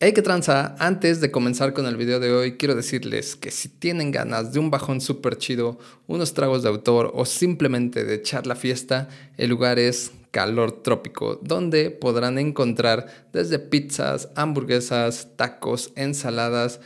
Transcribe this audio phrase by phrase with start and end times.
[0.00, 3.68] Hey, que tranza, antes de comenzar con el video de hoy, quiero decirles que si
[3.68, 8.46] tienen ganas de un bajón súper chido, unos tragos de autor o simplemente de echar
[8.46, 16.78] la fiesta, el lugar es Calor Trópico, donde podrán encontrar desde pizzas, hamburguesas, tacos, ensaladas,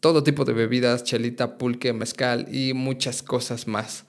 [0.00, 4.05] todo tipo de bebidas, chelita, pulque, mezcal y muchas cosas más.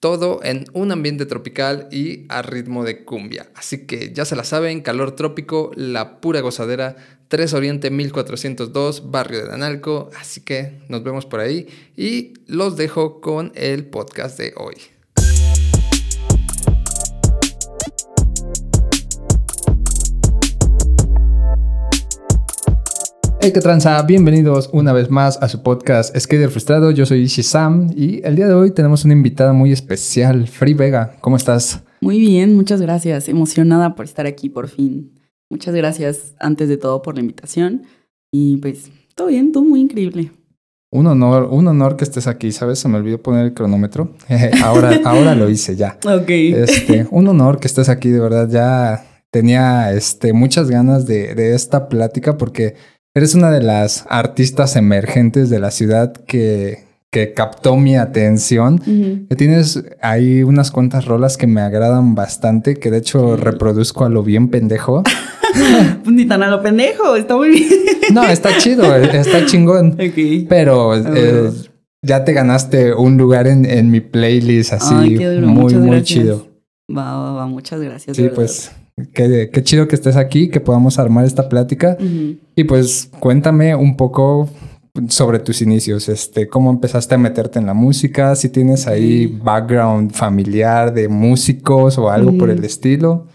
[0.00, 3.50] Todo en un ambiente tropical y a ritmo de cumbia.
[3.54, 6.96] Así que ya se la saben, calor trópico, la pura gozadera,
[7.28, 10.10] 3 Oriente 1402, barrio de Analco.
[10.18, 11.66] Así que nos vemos por ahí
[11.96, 14.76] y los dejo con el podcast de hoy.
[23.40, 26.90] Hey, qué tranza, bienvenidos una vez más a su podcast Skater Frustrado.
[26.90, 30.74] Yo soy Ishi Sam y el día de hoy tenemos una invitada muy especial, Free
[30.74, 31.14] Vega.
[31.20, 31.80] ¿Cómo estás?
[32.00, 33.28] Muy bien, muchas gracias.
[33.28, 35.12] Emocionada por estar aquí por fin.
[35.48, 37.84] Muchas gracias antes de todo por la invitación
[38.32, 40.32] y pues todo bien, todo muy increíble.
[40.90, 42.80] Un honor, un honor que estés aquí, ¿sabes?
[42.80, 44.14] Se me olvidó poner el cronómetro.
[44.64, 45.96] ahora, ahora lo hice ya.
[46.04, 46.28] Ok.
[46.28, 48.48] Este, un honor que estés aquí, de verdad.
[48.50, 52.74] Ya tenía este, muchas ganas de, de esta plática porque
[53.18, 58.80] Eres una de las artistas emergentes de la ciudad que, que captó mi atención.
[59.36, 64.22] Tienes ahí unas cuantas rolas que me agradan bastante, que de hecho reproduzco a lo
[64.22, 65.02] bien pendejo.
[66.04, 67.68] Pues ni tan a lo pendejo, está muy bien.
[68.12, 69.96] no, está chido, está chingón.
[70.48, 71.50] Pero eh,
[72.02, 76.46] ya te ganaste un lugar en, en mi playlist así muy, muy chido.
[76.88, 78.16] Va, va, va, muchas gracias.
[78.16, 78.70] Sí, pues
[79.12, 81.96] Qué, chido que estés aquí, que podamos armar esta plática.
[82.54, 84.48] Y pues cuéntame un poco
[85.08, 90.12] sobre tus inicios, este, cómo empezaste a meterte en la música, si tienes ahí background
[90.12, 93.26] familiar de músicos o algo por el estilo.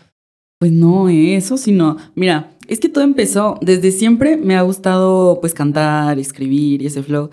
[0.60, 5.54] Pues no, eso sino, mira, es que todo empezó, desde siempre me ha gustado pues
[5.54, 7.30] cantar, escribir y ese flow.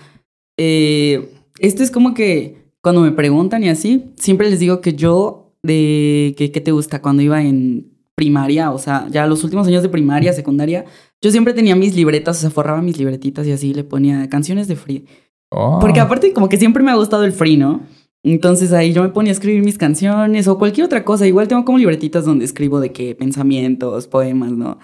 [0.57, 5.55] Eh, esto es como que cuando me preguntan y así, siempre les digo que yo
[5.63, 7.90] de que qué te gusta cuando iba en
[8.21, 10.85] primaria, o sea, ya los últimos años de primaria, secundaria,
[11.23, 14.69] yo siempre tenía mis libretas, o sea, forraba mis libretitas y así le ponía canciones
[14.69, 15.07] de free.
[15.51, 15.79] Oh.
[15.81, 17.81] Porque aparte como que siempre me ha gustado el free, ¿no?
[18.23, 21.27] Entonces ahí yo me ponía a escribir mis canciones o cualquier otra cosa.
[21.27, 24.79] Igual tengo como libretitas donde escribo de qué pensamientos, poemas, ¿no?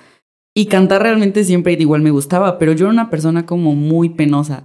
[0.55, 4.65] Y cantar realmente siempre igual me gustaba, pero yo era una persona como muy penosa.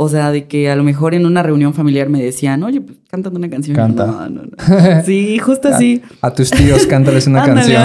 [0.00, 2.98] O sea, de que a lo mejor en una reunión familiar me decían, oye, pues
[3.10, 3.74] cántame una canción.
[3.74, 4.06] Canta.
[4.06, 5.02] No, no, no.
[5.04, 6.02] Sí, justo así.
[6.20, 7.82] A, tus tíos, cántales una canción.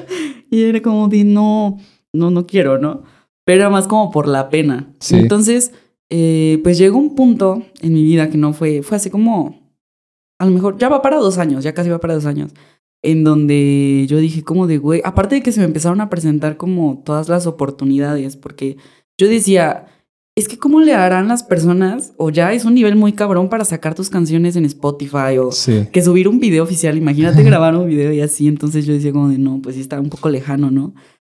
[0.50, 1.76] y era como de, no,
[2.14, 3.02] no, no quiero, ¿no?
[3.44, 4.88] Pero era más como por la pena.
[5.00, 5.16] Sí.
[5.16, 5.72] Entonces,
[6.08, 9.70] eh, pues llegó un punto en mi vida que no fue, fue hace como,
[10.38, 12.52] a lo mejor, ya va para dos años, ya casi va para dos años,
[13.02, 16.56] en donde yo dije como de, güey, aparte de que se me empezaron a presentar
[16.56, 18.78] como todas las oportunidades, porque
[19.18, 19.88] yo decía,
[20.36, 23.64] es que cómo le harán las personas, o ya es un nivel muy cabrón para
[23.64, 25.50] sacar tus canciones en Spotify, o
[25.92, 29.28] que subir un video oficial, imagínate grabar un video y así, entonces yo decía como
[29.28, 30.94] de, no, pues sí está un poco lejano, ¿no?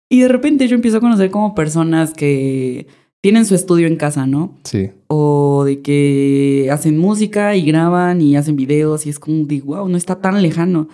[0.09, 2.87] Y de repente yo empiezo a conocer como personas que
[3.21, 4.55] tienen su estudio en casa, ¿no?
[4.63, 4.89] Sí.
[5.07, 9.87] O de que hacen música y graban y hacen videos y es como de, wow,
[9.89, 10.87] no está tan lejano.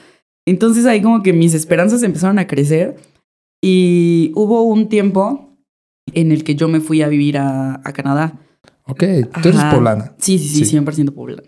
[0.45, 2.97] Entonces ahí como que mis esperanzas empezaron a crecer
[3.61, 5.52] y hubo un tiempo
[6.11, 8.39] en el que yo me fui a vivir a, Canadá.
[8.85, 9.03] Ok,
[9.41, 10.15] tú eres poblana.
[10.17, 11.43] Sí, sí, sí, 100% poblana.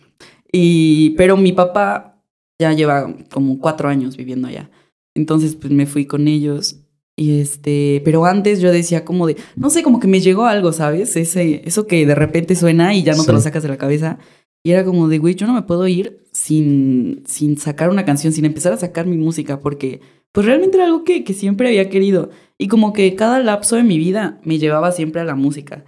[0.52, 2.22] Y, pero mi papá
[2.60, 4.70] ya lleva como cuatro años viviendo allá.
[5.14, 6.82] Entonces, pues me fui con ellos.
[7.18, 10.74] Y este, pero antes yo decía como de, no sé, como que me llegó algo,
[10.74, 11.16] ¿sabes?
[11.16, 14.20] Ese, eso que de repente suena y ya no te lo sacas de la cabeza.
[14.64, 18.34] Y era como de, güey, yo no me puedo ir sin, sin sacar una canción,
[18.34, 20.02] sin empezar a sacar mi música, porque
[20.36, 22.30] pues realmente era algo que, que siempre había querido.
[22.58, 25.86] Y como que cada lapso de mi vida me llevaba siempre a la música.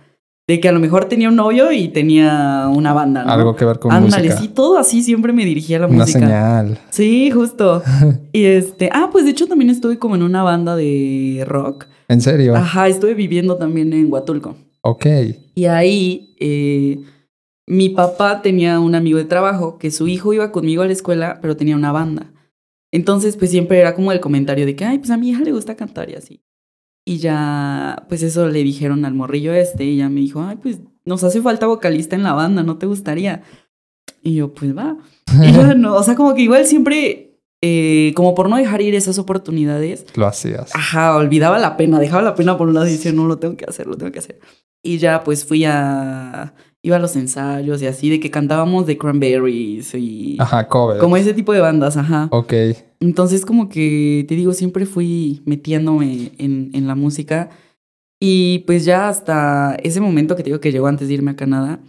[0.47, 3.31] De que a lo mejor tenía un novio y tenía una banda, ¿no?
[3.33, 4.41] Algo que ver con Ándale, música.
[4.41, 6.19] sí, todo así siempre me dirigía a la una música.
[6.19, 6.79] Una señal.
[6.89, 7.83] Sí, justo.
[8.31, 11.87] y este, ah, pues de hecho también estuve como en una banda de rock.
[12.07, 12.55] ¿En serio?
[12.55, 14.55] Ajá, estuve viviendo también en Huatulco.
[14.79, 15.05] Ok.
[15.55, 17.01] Y ahí eh,
[17.65, 21.39] mi papá tenía un amigo de trabajo que su hijo iba conmigo a la escuela,
[21.41, 22.31] pero tenía una banda.
[22.97, 25.51] Entonces, pues siempre era como el comentario de que, ay, pues a mi hija le
[25.51, 26.41] gusta cantar y así.
[27.05, 30.79] Y ya, pues eso le dijeron al morrillo este y ya me dijo, ay, pues
[31.05, 33.43] nos hace falta vocalista en la banda, ¿no te gustaría?
[34.23, 34.97] Y yo, pues va.
[35.43, 38.95] Y yo, no, o sea, como que igual siempre, eh, como por no dejar ir
[38.95, 40.07] esas oportunidades.
[40.15, 40.71] Lo hacías.
[40.73, 43.55] Ajá, olvidaba la pena, dejaba la pena por un lado y decía, no, lo tengo
[43.57, 44.39] que hacer, lo tengo que hacer.
[44.81, 48.97] Y ya, pues fui a, iba a los ensayos y así, de que cantábamos de
[48.97, 50.35] Cranberries y...
[50.39, 50.97] Ajá, cover.
[50.97, 52.27] Como ese tipo de bandas, ajá.
[52.31, 52.53] Ok.
[52.99, 57.49] Entonces como que, te digo, siempre fui metiéndome en, en la música
[58.19, 61.35] Y pues ya hasta ese momento que te digo que llegó antes de irme a
[61.35, 61.79] Canadá,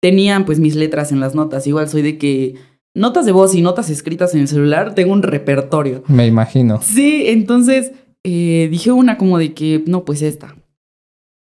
[0.00, 1.66] tenían pues mis letras en las notas.
[1.66, 2.56] Igual soy de que
[2.94, 6.02] notas de voz y notas escritas en el celular, tengo un repertorio.
[6.08, 6.80] Me imagino.
[6.82, 7.92] Sí, entonces
[8.24, 10.56] eh, dije una como de que, no, pues esta.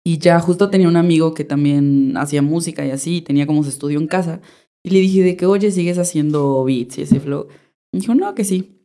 [0.06, 3.70] Y ya justo tenía un amigo que también hacía música y así, tenía como su
[3.70, 4.42] estudio en casa.
[4.84, 7.48] Y le dije de que, oye, ¿sigues haciendo beats y ese flow?
[7.94, 8.82] Y dijo, no, que sí.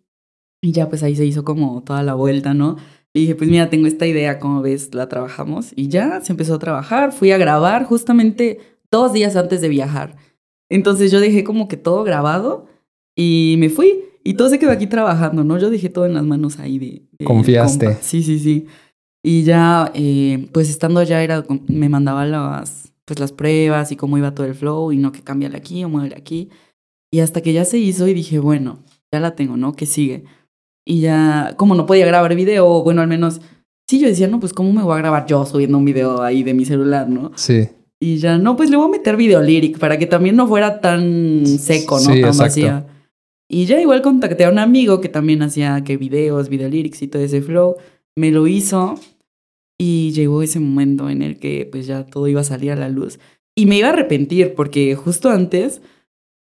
[0.61, 2.77] Y ya pues ahí se hizo como toda la vuelta, ¿no?
[3.15, 4.95] Y dije, pues mira, tengo esta idea, ¿cómo ves?
[4.95, 5.73] La trabajamos.
[5.77, 8.61] Y ya se empezó a trabajar, fui a grabar justamente
[8.91, 10.17] dos días antes de viajar.
[10.69, 12.67] Entonces yo dejé como que todo grabado
[13.17, 14.05] y me fui.
[14.25, 15.59] Y todo se quedó aquí trabajando, ¿no?
[15.59, 17.25] Yo dejé todo en las manos ahí de...
[17.25, 17.97] Confiaste.
[18.03, 18.67] Sí, sí, sí.
[19.23, 24.19] Y ya, eh, pues estando allá, era, me mandaba las, pues las pruebas y cómo
[24.19, 26.51] iba todo el flow y no que cámbiale aquí o muévele aquí.
[27.11, 29.73] Y hasta que ya se hizo y dije, bueno, ya la tengo, ¿no?
[29.73, 30.25] Que sigue.
[30.89, 33.43] Y ya, como no podía grabar video, bueno, al menos,
[33.87, 36.43] sí, yo decía, no, pues cómo me voy a grabar yo subiendo un video ahí
[36.43, 37.31] de mi celular, ¿no?
[37.35, 37.69] Sí.
[38.01, 40.81] Y ya, no, pues le voy a meter video lyric para que también no fuera
[40.81, 42.15] tan seco, ¿no?
[42.15, 42.87] Sí, tan vacía.
[43.51, 47.09] Y ya igual contacté a un amigo que también hacía que videos, video lyrics y
[47.09, 47.77] todo ese flow.
[48.17, 48.95] Me lo hizo
[49.79, 52.89] y llegó ese momento en el que pues ya todo iba a salir a la
[52.89, 53.19] luz.
[53.55, 55.83] Y me iba a arrepentir porque justo antes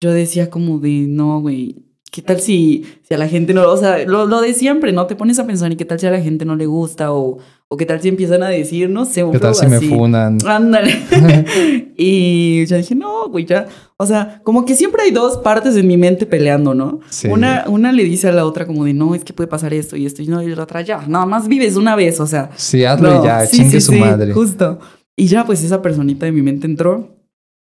[0.02, 3.76] yo decía como de, no, güey, ¿qué tal si, si a la gente no, o
[3.76, 5.08] sea, lo, lo de siempre, ¿no?
[5.08, 7.12] Te pones a pensar, ¿y qué tal si a la gente no le gusta?
[7.12, 9.78] O, o qué tal si empiezan a decir, no sé, un ¿Qué tal si me
[9.78, 9.90] así.
[9.90, 10.38] funan?
[10.46, 10.96] Ándale.
[11.98, 13.66] y yo dije, no, güey, ya.
[13.98, 17.00] O sea, como que siempre hay dos partes en mi mente peleando, ¿no?
[17.10, 17.30] Sí.
[17.30, 19.98] Una, una le dice a la otra como de, no, es que puede pasar esto
[19.98, 22.52] y esto, y no, y la otra, ya, nada más vives una vez, o sea.
[22.56, 24.34] Sí, hazlo no, ya, sí, chingue sí, su sí, madre.
[24.34, 24.78] Justo.
[25.16, 27.13] Y ya, pues esa personita de mi mente entró.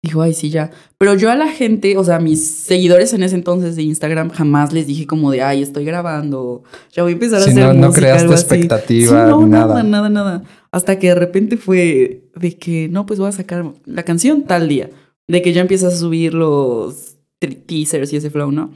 [0.02, 0.70] Dijo, ay, sí, ya.
[0.97, 4.31] Pero yo a la gente, o sea, a mis seguidores en ese entonces de Instagram,
[4.31, 6.62] jamás les dije como de, ay, estoy grabando.
[6.93, 8.43] Ya voy a empezar a hacer no- no música, creaste algo así.
[8.43, 9.82] expectativa, Sí, no, nada, nada.
[9.82, 10.43] nada, nada.
[10.73, 14.69] Hasta que de repente fue de que, no, pues voy a sacar la canción tal
[14.69, 14.88] día.
[15.29, 18.70] De que ya empiezas a subir los te- teasers y ese flow, ¿no?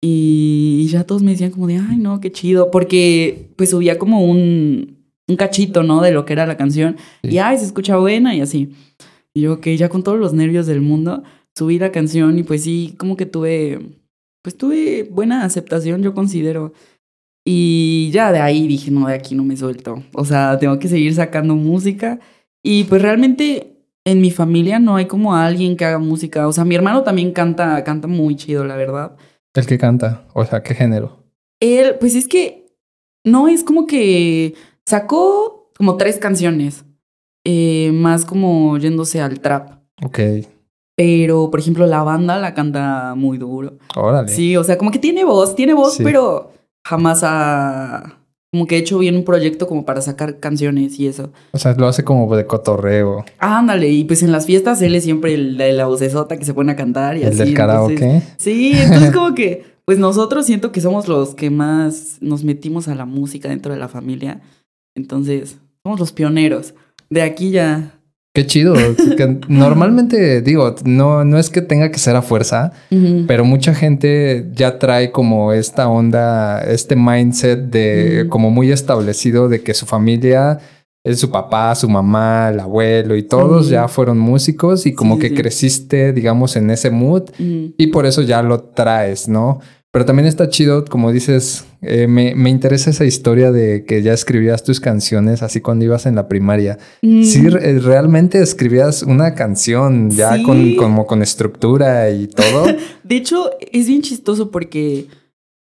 [0.00, 2.70] Y ya todos me decían como de, ay, no, qué chido.
[2.70, 4.96] Porque pues subía como un,
[5.28, 6.00] un cachito, ¿no?
[6.00, 6.96] De lo que era la canción.
[7.22, 7.30] Sí.
[7.32, 8.72] Y, ay, se escucha buena y así.
[9.36, 11.22] Y yo, que ya con todos los nervios del mundo,
[11.54, 13.98] subí la canción y pues sí, como que tuve,
[14.40, 16.72] pues tuve buena aceptación, yo considero.
[17.44, 20.02] Y ya de ahí dije, no, de aquí no me suelto.
[20.14, 22.18] O sea, tengo que seguir sacando música.
[22.62, 26.48] Y pues realmente en mi familia no hay como alguien que haga música.
[26.48, 29.18] O sea, mi hermano también canta, canta muy chido, la verdad.
[29.52, 31.24] El que canta, o sea, ¿qué género?
[31.60, 32.74] Él, pues es que
[33.22, 34.54] no es como que
[34.86, 36.85] sacó como tres canciones,
[37.48, 39.70] eh, más como yéndose al trap.
[40.02, 40.18] Ok,
[40.96, 43.78] Pero, por ejemplo, la banda la canta muy duro.
[43.96, 44.28] órale.
[44.28, 46.02] Sí, o sea, como que tiene voz, tiene voz, Sí.
[46.02, 46.52] pero
[46.86, 48.18] jamás ha
[48.52, 51.30] como que hecho bien un proyecto como para sacar canciones y eso.
[51.52, 53.24] O sea, lo hace como de cotorreo.
[53.38, 56.54] Ándale, y pues en las fiestas él es siempre el de la vocesota que se
[56.54, 57.38] pone a cantar y El así.
[57.38, 57.56] del entonces-
[58.00, 58.22] karaoke.
[58.38, 62.94] Sí, entonces como que, pues nosotros siento que somos los que más nos metimos a
[62.94, 64.40] la música dentro de la familia.
[64.94, 66.72] Entonces, somos los pioneros.
[67.10, 67.92] De aquí ya.
[68.34, 68.74] Qué chido.
[69.16, 72.72] que normalmente, digo, no, no es que tenga que ser a fuerza,
[73.26, 79.62] pero mucha gente ya trae como esta onda, este mindset de como muy establecido de
[79.62, 80.58] que su familia
[81.02, 85.20] es su papá, su mamá, el abuelo y todos ya fueron músicos y como Sí,
[85.20, 85.34] que sí.
[85.36, 89.60] creciste, digamos, en ese mood y por eso ya lo traes, ¿no?
[89.96, 94.12] Pero también está chido, como dices, eh, me, me interesa esa historia de que ya
[94.12, 96.76] escribías tus canciones así cuando ibas en la primaria.
[97.00, 97.22] Mm.
[97.22, 100.42] Sí, re- realmente escribías una canción ya Sí.
[100.42, 102.66] con, como con estructura y todo.
[103.04, 105.06] De hecho, es bien chistoso porque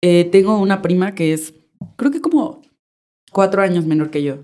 [0.02, 1.54] eh, tengo una prima que es,
[1.98, 2.62] creo que como
[3.34, 4.38] cuatro años menor que yo.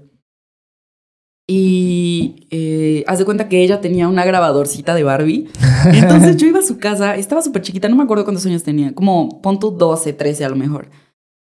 [1.49, 5.47] Y eh, haz de cuenta que ella tenía una grabadorcita de Barbie.
[5.93, 8.93] Entonces yo iba a su casa, estaba súper chiquita, no me acuerdo cuántos años tenía,
[8.93, 10.89] como pon tú 12, 13 a lo mejor.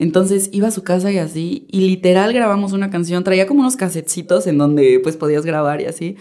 [0.00, 3.76] Entonces iba a su casa y así, y literal grabamos una canción, traía como unos
[3.76, 6.16] casetcitos en donde pues podías grabar y así.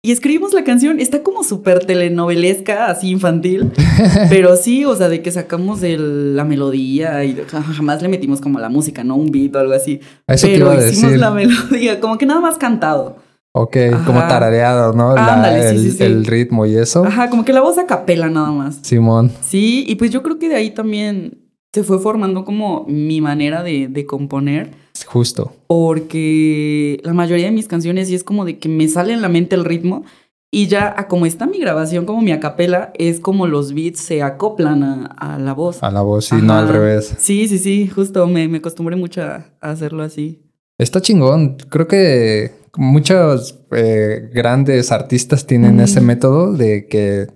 [0.00, 3.72] Y escribimos la canción, está como súper telenovelesca, así infantil.
[4.30, 8.40] Pero sí, o sea, de que sacamos el- la melodía y ja- jamás le metimos
[8.40, 9.16] como la música, ¿no?
[9.16, 10.00] Un beat o algo así.
[10.28, 11.18] Eso te Pero iba a hicimos decir.
[11.20, 13.16] la melodía, como que nada más cantado.
[13.52, 13.76] Ok,
[14.06, 15.14] como tarareado, ¿no?
[15.16, 16.04] La- Ándale, sí, el, sí, sí.
[16.04, 17.04] el ritmo y eso.
[17.04, 18.78] Ajá, como que la voz a capela nada más.
[18.82, 21.38] Simón, Sí, y pues yo creo que de ahí también
[21.72, 24.70] se fue formando como mi manera de, de componer,
[25.08, 25.52] justo.
[25.66, 29.28] porque la mayoría de mis canciones sí es como de que me sale en la
[29.28, 30.04] mente el ritmo
[30.50, 34.22] y ya a como está mi grabación, como mi acapela, es como los beats se
[34.22, 35.82] acoplan a, a la voz.
[35.82, 37.14] A la voz y no al revés.
[37.18, 40.40] Sí, sí, sí, justo me, me acostumbré mucho a, a hacerlo así.
[40.78, 41.56] Está chingón.
[41.68, 47.26] Creo que muchos eh, grandes artistas tienen ese método de que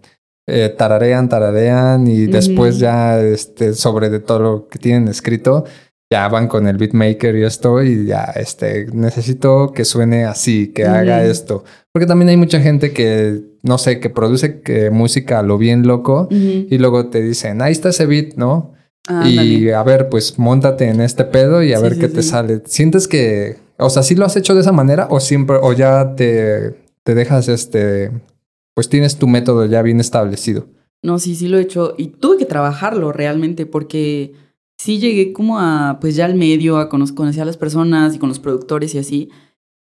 [0.46, 5.64] eh, tararean, tararean y después ya este, sobre de todo lo que tienen escrito,
[6.12, 10.84] ya van con el beatmaker y esto y ya este, necesito que suene así, que
[10.84, 11.64] haga esto.
[11.90, 15.86] Porque también hay mucha gente que, no sé, que produce que música a lo bien
[15.86, 18.74] loco y luego te dicen, ahí está ese beat, ¿no?
[19.24, 22.60] y a ver, pues montate en este pedo y a ver qué te sale.
[22.66, 26.14] ¿Sientes que, o sea, sí lo has hecho de esa manera o siempre, o ya
[26.14, 28.10] te, te dejas este,
[28.74, 30.66] pues tienes tu método ya bien establecido?
[31.02, 34.34] No, sí, sí lo he hecho y tuve que trabajarlo realmente porque
[34.82, 38.28] sí llegué como a, pues ya al medio, a conocer a las personas y con
[38.28, 39.28] los productores y así.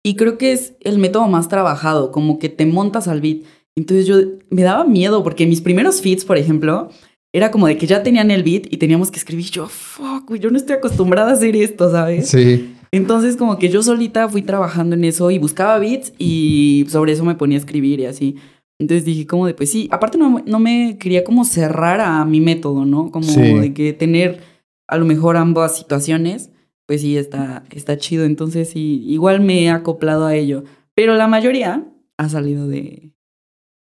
[0.04, 3.44] Y creo que es el método más trabajado, como que te montas al beat.
[3.75, 4.16] Entonces yo
[4.50, 6.89] me daba miedo porque mis primeros feeds, por ejemplo,
[7.32, 9.46] era como de que ya tenían el beat y teníamos que escribir.
[9.51, 12.30] Yo, fuck, yo no estoy acostumbrada a hacer esto, ¿sabes?
[12.30, 12.74] Sí.
[12.92, 17.24] Entonces como que yo solita fui trabajando en eso y buscaba beats y sobre eso
[17.24, 18.38] me ponía a escribir y así.
[18.80, 22.42] Entonces dije como de, pues sí, aparte no, no me quería como cerrar a mi
[22.42, 23.12] método, ¿no?
[23.12, 24.56] Como de que tener
[24.88, 26.51] a lo mejor ambas situaciones,
[26.86, 28.25] pues sí, está, está chido.
[28.25, 30.63] Entonces sí, igual me he acoplado a ello.
[30.96, 31.86] Pero la mayoría
[32.17, 33.12] ha salido de,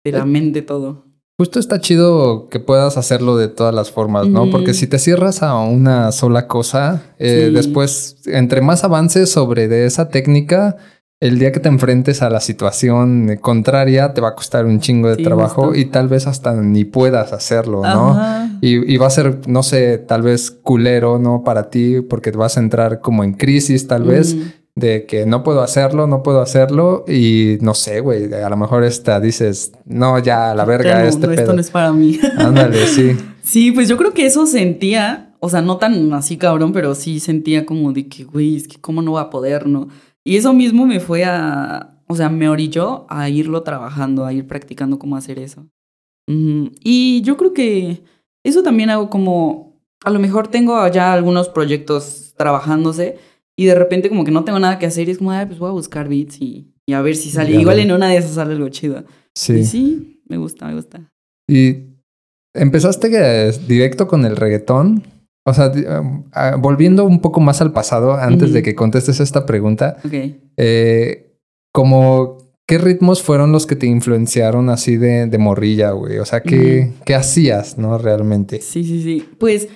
[0.03, 1.05] de la eh, mente todo.
[1.37, 4.51] Justo está chido que puedas hacerlo de todas las formas, ¿no?
[4.51, 9.87] Porque si te cierras a una sola cosa, eh, después, entre más avances sobre de
[9.87, 10.77] esa técnica,
[11.23, 15.07] el día que te enfrentes a la situación contraria te va a costar un chingo
[15.07, 18.19] de trabajo y tal vez hasta ni puedas hacerlo, ¿no?
[18.59, 21.43] Y, va a ser, no sé, tal vez culero, ¿no?
[21.45, 24.35] Para ti, porque te vas a entrar como en crisis, tal vez,
[24.75, 28.83] de que no puedo hacerlo, no puedo hacerlo y no sé, güey, a lo mejor
[28.83, 32.19] esta dices, no, ya, a la verga, este no, Esto no es para mí.
[32.37, 33.15] Ándale, sí.
[33.43, 37.21] sí, pues yo creo que eso sentía, o sea, no tan así cabrón, pero sí
[37.21, 39.87] sentía como de que, güey, es que cómo no va a poder, ¿no?
[40.25, 44.47] Y eso mismo me fue a, o sea, me orilló a irlo trabajando, a ir
[44.47, 45.67] practicando cómo hacer eso.
[46.27, 48.03] Y yo creo que
[48.45, 53.17] eso también hago como, a lo mejor tengo ya algunos proyectos trabajándose
[53.57, 55.59] y de repente como que no tengo nada que hacer y es como, ay, pues
[55.59, 57.51] voy a buscar beats y, a ver si sale.
[57.51, 59.03] Igual en una de esas sale algo chido.
[59.35, 59.65] Sí.
[59.65, 61.11] sí, me gusta, me gusta.
[61.49, 61.77] ¿Y
[62.53, 65.03] empezaste directo con el reggaetón?
[65.45, 69.45] O sea, um, ah, volviendo un poco más al pasado, antes de que contestes esta
[69.45, 69.97] pregunta,
[70.57, 71.37] eh,
[71.73, 76.19] como, ¿qué ritmos fueron los que te influenciaron así de, de morrilla, güey?
[76.19, 77.97] O sea, ¿qué, ¿qué hacías, no?
[77.97, 78.61] Realmente.
[78.61, 79.27] Sí, sí, sí.
[79.37, 79.67] Pues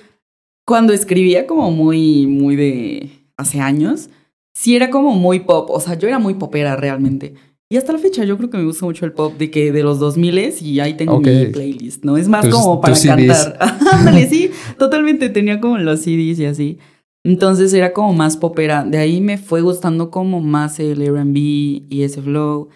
[0.66, 4.10] cuando escribía como muy, muy de hace años,
[4.54, 5.70] sí era como muy pop.
[5.70, 7.34] O sea, yo era muy popera realmente.
[7.70, 9.84] Y hasta la fecha yo creo que me gusta mucho el pop de que de
[9.84, 12.16] los 2000 y ahí tengo mi playlist, ¿no?
[12.16, 13.58] Es más como para cantar.
[14.30, 16.78] sí, totalmente tenía como los CDs y así.
[17.26, 18.86] Entonces era como más popera.
[18.86, 22.70] De ahí me fue gustando como más el R&B y ese flow.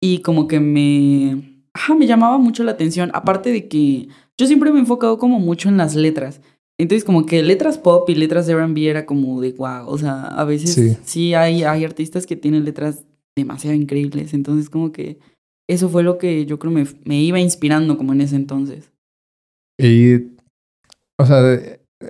[0.00, 1.62] Y como que me...
[1.74, 3.10] Ajá, me llamaba mucho la atención.
[3.12, 6.40] Aparte de que yo siempre me he enfocado como mucho en las letras.
[6.78, 9.86] Entonces como que letras pop y letras de R&B era como de wow.
[9.86, 13.04] O sea, a veces sí, sí hay, hay artistas que tienen letras
[13.36, 14.34] demasiado increíbles.
[14.34, 15.18] Entonces, como que
[15.68, 18.90] eso fue lo que yo creo me, me iba inspirando como en ese entonces.
[19.78, 20.14] Y,
[21.18, 21.58] o sea,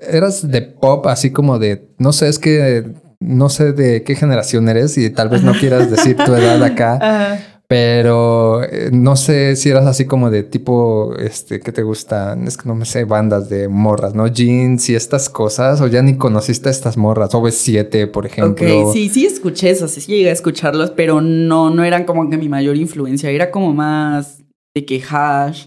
[0.03, 2.85] eras de pop así como de, no sé, es que
[3.21, 7.41] no sé de qué generación eres y tal vez no quieras decir tu edad acá.
[7.67, 12.47] Pero eh, no sé si eras así como de tipo, este, ¿qué te gustan?
[12.47, 14.27] Es que no me sé, bandas de morras, ¿no?
[14.27, 18.83] Jeans y estas cosas, o ya ni conociste a estas morras, OV7, por ejemplo.
[18.83, 22.37] Ok, sí, sí escuché eso, sí llegué a escucharlos, pero no, no eran como que
[22.37, 24.43] mi mayor influencia, era como más
[24.75, 25.67] de que hash,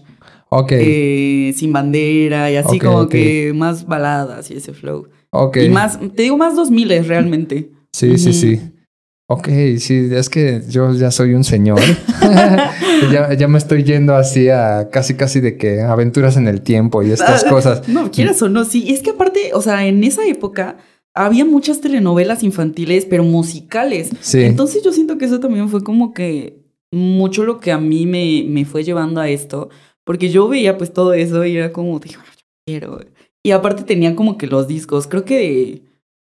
[0.50, 0.72] Ok.
[0.72, 5.08] Eh, sin bandera y así como que más baladas y ese flow.
[5.30, 5.58] Ok.
[5.58, 7.70] Y más, te digo más 2000 realmente.
[7.92, 8.60] Sí, sí, sí.
[9.30, 11.78] Ok, sí, es que yo ya soy un señor.
[13.12, 17.02] ya, ya, me estoy yendo así a casi, casi de que aventuras en el tiempo
[17.02, 17.86] y estas cosas.
[17.88, 18.90] No, quieras o no, sí.
[18.90, 20.78] Es que aparte, o sea, en esa época
[21.14, 24.08] había muchas telenovelas infantiles, pero musicales.
[24.20, 24.44] Sí.
[24.44, 28.46] Entonces yo siento que eso también fue como que mucho lo que a mí me,
[28.48, 29.68] me fue llevando a esto.
[30.04, 33.00] Porque yo veía pues todo eso y era como, digo, yo quiero.
[33.44, 35.82] Y aparte tenía como que los discos, creo que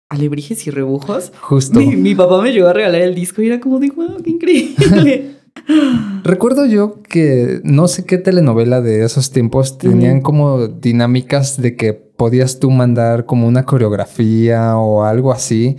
[0.09, 1.31] alebrijes y rebujos.
[1.39, 1.79] Justo.
[1.79, 5.35] Mi, papá me llegó a regalar el disco y era como de, wow, qué increíble.
[6.23, 11.93] Recuerdo yo que no sé qué telenovela de esos tiempos tenían como dinámicas de que
[11.93, 15.77] podías tú mandar como una coreografía o algo así.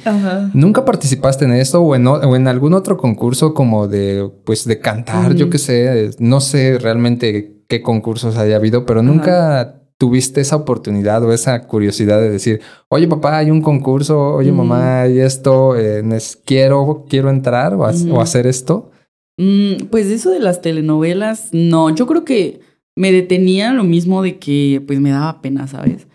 [0.55, 4.81] ¿Nunca participaste en esto o en, o en, algún otro concurso como de, pues, de
[4.81, 5.35] cantar?
[5.35, 11.23] Yo qué sé, no sé realmente qué concursos haya habido, pero nunca tuviste esa oportunidad
[11.25, 16.03] o esa curiosidad de decir, oye papá, hay un concurso, oye mamá, hay esto, eh,
[16.47, 18.91] quiero, quiero entrar o, hacer esto?
[19.37, 22.61] Mm, pues eso de las telenovelas, no, yo creo que
[22.97, 26.07] me detenía lo mismo de que pues me daba pena, ¿sabes?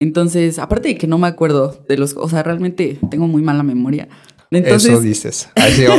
[0.00, 3.62] Entonces, aparte de que no me acuerdo de los, o sea, realmente tengo muy mala
[3.62, 4.08] memoria.
[4.50, 5.50] Entonces, Eso dices.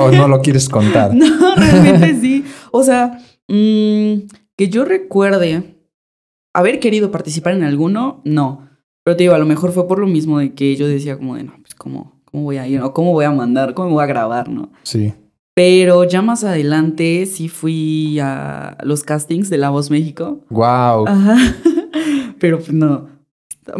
[0.01, 1.13] o no lo quieres contar.
[1.13, 2.46] no, realmente sí.
[2.72, 5.77] O sea, mm, que yo recuerde
[6.58, 8.68] haber querido participar en alguno, no.
[9.04, 11.36] Pero te digo, a lo mejor fue por lo mismo de que yo decía como
[11.36, 14.04] de, no, pues cómo, cómo voy a ir, o cómo voy a mandar, cómo voy
[14.04, 14.72] a grabar, ¿no?
[14.82, 15.14] Sí.
[15.54, 20.40] Pero ya más adelante sí fui a los castings de La Voz México.
[20.50, 21.08] Wow.
[21.08, 21.38] Ajá.
[22.40, 23.08] Pero pues no.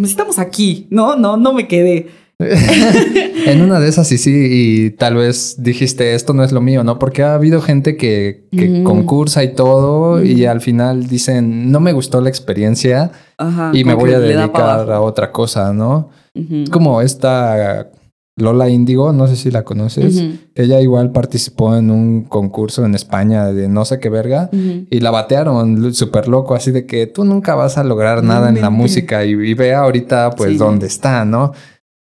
[0.04, 1.16] Estamos aquí, ¿no?
[1.16, 2.10] No, no me quedé.
[3.48, 6.84] en una de esas sí, sí, y tal vez dijiste, esto no es lo mío,
[6.84, 7.00] ¿no?
[7.00, 8.46] Porque ha habido gente que,
[8.84, 13.12] concursa y todo y al final dicen, no me gustó la experiencia
[13.74, 16.10] y me voy a dedicar a otra cosa, ¿no?
[16.70, 17.90] Como esta
[18.36, 20.24] Lola Índigo, no sé si la conoces.
[20.54, 25.10] Ella igual participó en un concurso en España de no sé qué verga y la
[25.10, 29.26] batearon súper loco, así de que tú nunca vas a lograr nada en la música
[29.26, 31.54] y, y ve ahorita pues dónde está, ¿no?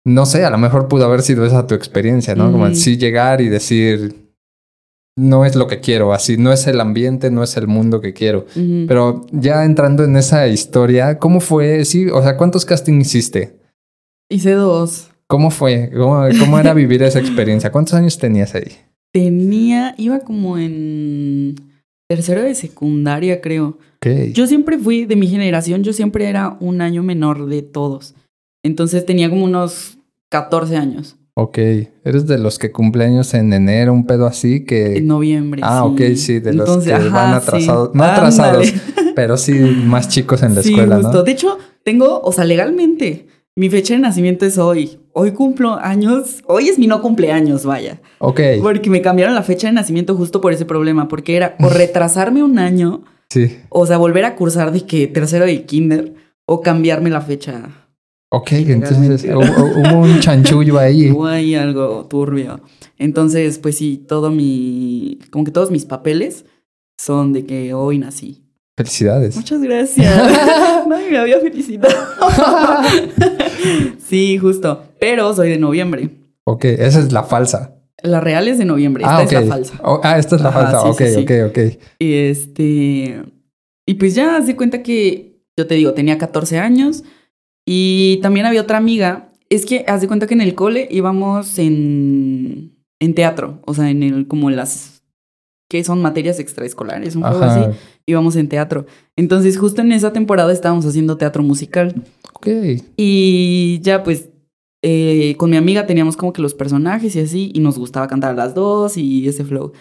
[0.04, 2.50] No sé, a lo mejor pudo haber sido esa tu experiencia, ¿no?
[2.50, 4.32] Como así llegar y decir,
[5.16, 8.12] no es lo que quiero, así, no es el ambiente, no es el mundo que
[8.12, 8.46] quiero.
[8.88, 11.84] Pero ya entrando en esa historia, ¿cómo fue?
[11.84, 13.58] Sí, o sea, ¿cuántos castings hiciste?
[14.28, 15.08] Hice dos.
[15.26, 15.90] ¿Cómo fue?
[15.94, 17.70] ¿Cómo, era vivir esa experiencia?
[17.70, 18.76] ¿Cuántos años tenías ahí?
[19.12, 21.54] Tenía, iba como en
[22.08, 23.78] tercero de secundaria, creo.
[24.32, 28.14] Yo siempre fui, de mi generación, yo siempre era un año menor de todos.
[28.62, 29.98] Entonces tenía como unos
[30.30, 31.16] 14 años.
[31.34, 31.58] Ok,
[32.04, 34.98] eres de los que cumpleaños en enero, un pedo así que...
[34.98, 35.62] En noviembre.
[35.64, 37.94] Ah, ok, sí, de los que van atrasados.
[37.94, 38.72] No atrasados,
[39.16, 41.22] pero sí más chicos en la escuela, justo.
[41.22, 44.98] De hecho, tengo, o sea, legalmente, mi fecha de nacimiento es hoy.
[45.14, 48.02] Hoy cumplo años, hoy es mi no cumpleaños, vaya.
[48.18, 48.40] Ok.
[48.60, 52.42] Porque me cambiaron la fecha de nacimiento justo por ese problema, porque era o retrasarme
[52.42, 53.58] un año, sí.
[53.70, 56.12] o sea, volver a cursar de que tercero de kinder,
[56.44, 57.81] o cambiarme la fecha
[58.34, 61.10] Ok, entonces hubo, un chanchullo ahí.
[61.10, 62.62] Hubo ahí algo turbio.
[62.96, 65.18] Entonces, pues sí, todo mi.
[65.30, 66.46] Como que todos mis papeles
[66.96, 68.42] son de que hoy nací.
[68.74, 69.36] Felicidades.
[69.36, 70.86] Muchas gracias.
[70.88, 71.94] Nadie me había felicitado.
[74.08, 74.82] sí, justo.
[74.98, 76.08] Pero soy de noviembre.
[76.44, 77.74] Ok, esa es la falsa.
[78.02, 79.04] La real es de noviembre.
[79.04, 79.74] Esta es la falsa.
[79.84, 80.84] Oh, ah, esta es la falsa.
[80.84, 81.58] ok, ok, ok.
[81.98, 83.24] Y este.
[83.84, 85.42] Y pues ya hace cuenta que.
[85.54, 87.04] Yo te digo, tenía 14 años.
[87.66, 89.32] Y también había otra amiga.
[89.48, 93.90] Es que haz de cuenta que en el cole íbamos en, en teatro, o sea,
[93.90, 95.02] en el, como las
[95.68, 98.84] que son materias extraescolares, un poco así, íbamos en teatro.
[99.16, 101.94] Entonces, justo en esa temporada estábamos haciendo teatro musical.
[102.34, 102.48] Ok.
[102.98, 104.28] Y ya, pues,
[104.82, 108.32] eh, con mi amiga teníamos como que los personajes y así, y nos gustaba cantar
[108.32, 109.72] a las dos y ese flow.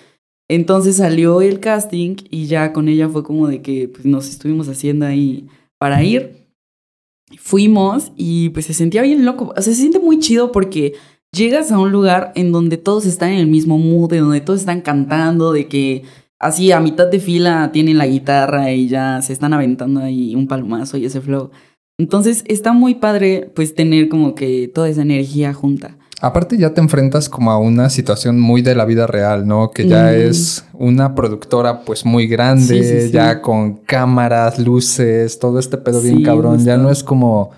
[0.50, 4.68] Entonces salió el casting y ya con ella fue como de que pues, nos estuvimos
[4.68, 6.41] haciendo ahí para ir.
[7.40, 9.54] Fuimos y pues se sentía bien loco.
[9.56, 10.94] O sea, se siente muy chido porque
[11.32, 14.62] llegas a un lugar en donde todos están en el mismo mood, de donde todos
[14.62, 16.04] están cantando, de que
[16.40, 20.48] así a mitad de fila tienen la guitarra y ya se están aventando ahí un
[20.48, 21.52] palomazo y ese flow.
[21.98, 25.98] Entonces está muy padre pues tener como que toda esa energía junta.
[26.22, 29.72] Aparte ya te enfrentas como a una situación muy de la vida real, ¿no?
[29.72, 36.00] Que ya es una productora pues muy grande, ya con cámaras, luces, todo este pedo
[36.00, 36.64] bien cabrón.
[36.64, 37.50] Ya no es como,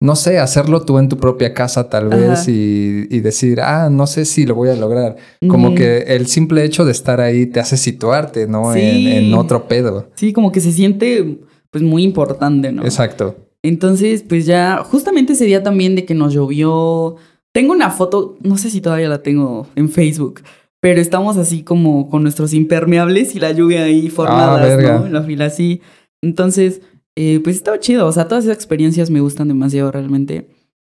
[0.00, 4.26] no sé, hacerlo tú en tu propia casa tal vez y, decir, ah, no sé
[4.26, 5.16] si lo voy a lograr.
[5.48, 8.74] Como que el simple hecho de estar ahí te hace situarte, ¿no?
[8.74, 10.10] En, en otro pedo.
[10.14, 11.38] Sí, como que se siente
[11.70, 12.84] pues muy importante, ¿no?
[12.84, 13.34] Exacto.
[13.62, 17.16] Entonces, pues ya, justamente ese día también de que nos llovió
[17.54, 20.42] tengo una foto, no sé si todavía la tengo en Facebook,
[20.80, 25.06] pero estamos así como con nuestros impermeables y la lluvia ahí formadas, ah, ¿no?
[25.06, 25.80] En la fila así.
[26.20, 26.82] Entonces,
[27.16, 28.06] eh, pues estaba chido.
[28.06, 30.48] O sea, todas esas experiencias me gustan demasiado realmente.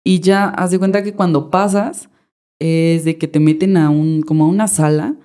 [0.05, 2.11] Y ya haz de cuenta que cuando pasas,
[2.61, 5.16] es de que te meten a un, como a una sala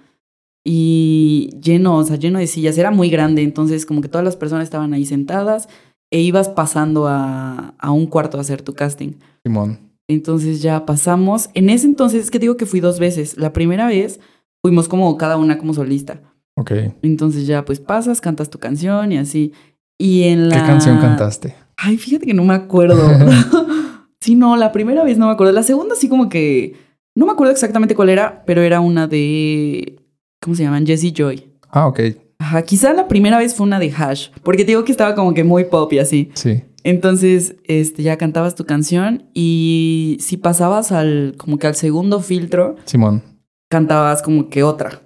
[0.63, 2.77] y lleno, o sea, lleno de sillas.
[2.77, 5.67] Era muy grande, entonces como que todas las personas estaban ahí sentadas
[6.11, 9.15] e ibas pasando a, a un cuarto a hacer tu casting.
[9.43, 9.84] Simón.
[10.07, 11.49] Entonces ya pasamos.
[11.53, 13.37] En ese entonces, es que digo que fui dos veces.
[13.37, 14.19] La primera vez
[14.61, 16.21] fuimos como cada una como solista.
[16.57, 16.71] Ok.
[17.01, 19.53] Entonces ya pues pasas, cantas tu canción y así.
[19.97, 20.61] Y en la...
[20.61, 21.55] ¿Qué canción cantaste?
[21.77, 22.97] Ay, fíjate que no me acuerdo.
[24.19, 25.53] sí, no, la primera vez no me acuerdo.
[25.53, 26.75] La segunda sí como que...
[27.15, 30.01] No me acuerdo exactamente cuál era, pero era una de...
[30.41, 30.85] ¿Cómo se llaman?
[30.85, 31.49] Jessie Joy.
[31.69, 31.99] Ah, ok.
[32.39, 35.33] Ajá, quizá la primera vez fue una de Hash, porque te digo que estaba como
[35.33, 36.29] que muy pop y así.
[36.33, 36.63] Sí.
[36.85, 42.75] Entonces, este, ya cantabas tu canción y si pasabas al, como que al segundo filtro,
[42.85, 43.23] Simón.
[43.71, 45.01] cantabas como que otra.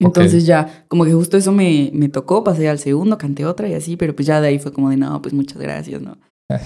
[0.00, 3.74] Entonces ya, como que justo eso me, me tocó, pasé al segundo, canté otra y
[3.74, 6.18] así, pero pues ya de ahí fue como de, no, pues muchas gracias, ¿no?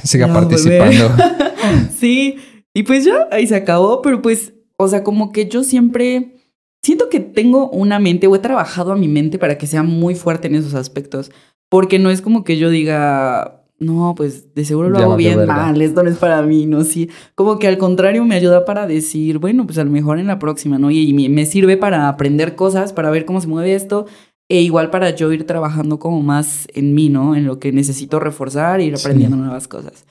[0.05, 1.11] Siga Ya, participando.
[1.99, 2.37] sí,
[2.75, 6.37] y pues ya, ahí se acabó, pero pues, o sea, como que yo siempre
[6.83, 10.15] siento que tengo una mente o he trabajado a mi mente para que sea muy
[10.15, 11.31] fuerte en esos aspectos,
[11.69, 15.47] porque no es como que yo diga, no, pues de seguro lo Ya hago bien
[15.47, 16.85] mal, esto no es para mí, ¿no?
[16.85, 20.27] Sí, como que al contrario me ayuda para decir, bueno, pues a lo mejor en
[20.27, 20.91] la próxima, ¿no?
[20.91, 24.07] Y, y me- sirve para aprender cosas, para ver cómo se mueve esto.
[24.51, 27.35] E igual para yo ir trabajando como más en mí, ¿no?
[27.37, 29.03] En lo que necesito reforzar, ir Sí.
[29.07, 30.05] aprendiendo nuevas cosas.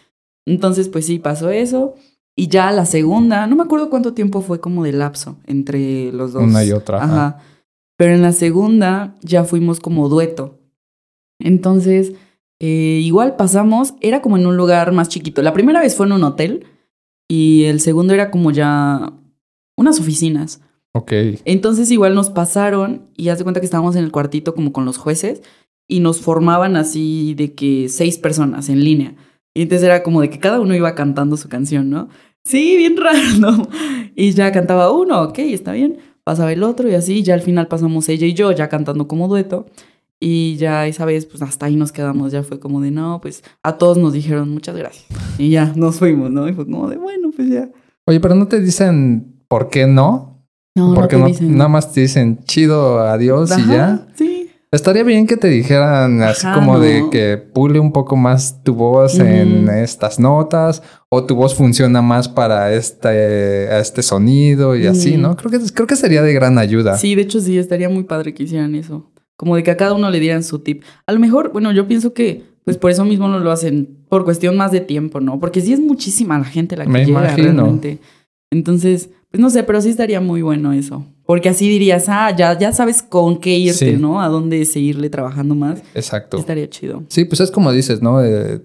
[0.47, 1.93] Entonces, pues sí, pasó eso.
[2.35, 6.31] Y ya la segunda, no me acuerdo cuánto tiempo fue como de lapso entre los
[6.33, 6.43] dos.
[6.43, 7.27] Una y otra, ajá.
[7.27, 7.39] Ajá.
[7.97, 10.57] Pero en la segunda ya fuimos como dueto.
[11.39, 12.13] Entonces,
[12.59, 15.41] eh, igual pasamos, era como en un lugar más chiquito.
[15.41, 16.65] La primera vez fue en un hotel
[17.27, 19.13] y el segundo era como ya
[19.77, 20.61] unas oficinas.
[20.93, 21.13] Ok.
[21.45, 24.85] Entonces igual nos pasaron y haz de cuenta que estábamos en el cuartito como con
[24.85, 25.41] los jueces
[25.87, 29.15] y nos formaban así de que seis personas en línea.
[29.53, 32.09] Y entonces era como de que cada uno iba cantando su canción, ¿no?
[32.43, 33.67] Sí, bien raro.
[34.15, 35.97] Y ya cantaba uno, ok, está bien.
[36.23, 39.27] Pasaba el otro y así, ya al final pasamos ella y yo ya cantando como
[39.27, 39.65] dueto.
[40.19, 42.31] Y ya esa vez, pues hasta ahí nos quedamos.
[42.31, 45.05] Ya fue como de, no, pues a todos nos dijeron muchas gracias.
[45.37, 46.47] Y ya nos fuimos, ¿no?
[46.49, 47.69] Y fue como de, bueno, pues ya.
[48.05, 50.45] Oye, pero no te dicen por qué no.
[50.75, 54.07] No, Porque te no, nada más te dicen chido, adiós y ya.
[54.15, 54.49] Sí.
[54.71, 57.09] Estaría bien que te dijeran así Ajá, como de ¿no?
[57.09, 62.29] que pule un poco más tu voz en estas notas o tu voz funciona más
[62.29, 65.17] para este, este sonido y así.
[65.17, 65.35] ¿no?
[65.35, 66.97] Creo que, creo que sería de gran ayuda.
[66.97, 69.11] Sí, de hecho sí, estaría muy padre que hicieran eso.
[69.39, 70.83] Como de que a cada uno le dieran su tip.
[71.07, 74.25] A lo mejor, bueno, yo pienso que pues por eso mismo no lo hacen, por
[74.25, 75.39] cuestión más de tiempo, ¿no?
[75.39, 77.53] Porque sí es muchísima la gente la que Me llega imagino.
[77.63, 77.99] realmente.
[78.51, 81.05] Entonces, pues no sé, pero sí estaría muy bueno eso.
[81.25, 83.97] Porque así dirías, ah, ya, ya sabes con qué irte, Sí.
[83.97, 84.21] ¿no?
[84.21, 85.81] A dónde seguirle trabajando más.
[85.95, 86.37] Exacto.
[86.37, 87.03] Estaría chido.
[87.07, 88.21] Sí, pues es como dices, ¿no?
[88.23, 88.59] Eh,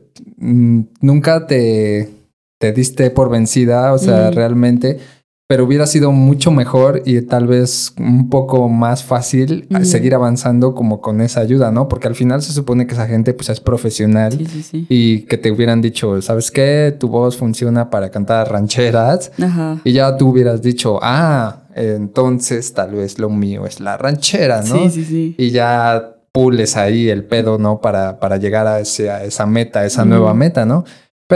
[1.01, 2.11] nunca te,
[2.59, 4.99] te diste por vencida, o sea, realmente,
[5.47, 11.03] pero hubiera sido mucho mejor y tal vez un poco más fácil seguir avanzando como
[11.03, 11.87] con esa ayuda, ¿no?
[11.87, 14.87] Porque al final se supone que esa gente pues es profesional Sí, sí, sí.
[14.89, 16.97] y que te hubieran dicho, ¿sabes qué?
[16.99, 19.81] Tu voz funciona para cantar rancheras Ajá.
[19.85, 24.85] y ya tú hubieras dicho, ah, entonces tal vez lo mío es la ranchera, ¿no?
[24.85, 25.35] Sí, sí, sí.
[25.37, 27.81] y ya pules ahí el pedo, ¿no?
[27.81, 30.85] Para, para llegar a, ese, a esa meta, a esa nueva meta, ¿no?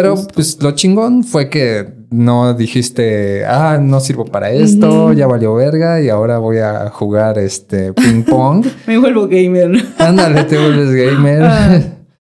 [0.00, 0.34] Pero Justo.
[0.34, 6.00] pues lo chingón fue que no dijiste, ah, no sirvo para esto, ya valió verga
[6.00, 8.64] y ahora voy a jugar este ping pong.
[8.86, 9.72] Me vuelvo gamer.
[9.98, 11.42] Ándale, te vuelves gamer.
[11.42, 11.80] Ah.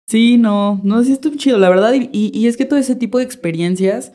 [0.07, 1.93] Sí, no, no, sí estuvo chido, la verdad.
[1.93, 4.11] Y, y- y es que todo ese tipo de experiencias,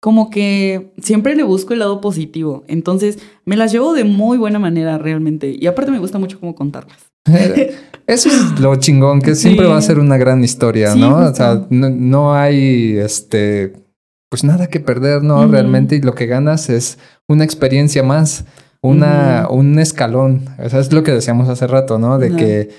[0.00, 2.62] como que siempre le busco el lado positivo.
[2.68, 5.52] Entonces, me las llevo de muy buena manera realmente.
[5.58, 6.98] Y aparte me gusta mucho cómo contarlas.
[8.06, 9.72] Eso es lo chingón, que siempre Sí.
[9.72, 11.16] va a ser una gran historia, Sí, ¿no?
[11.16, 13.72] O sea, no, no hay este
[14.28, 15.42] pues nada que perder, ¿no?
[15.42, 15.52] Ujú.
[15.52, 18.44] Realmente y lo que ganas es una experiencia más,
[18.82, 20.44] una, un escalón.
[20.58, 22.18] O sea, es lo que decíamos hace rato, ¿no?
[22.18, 22.70] De que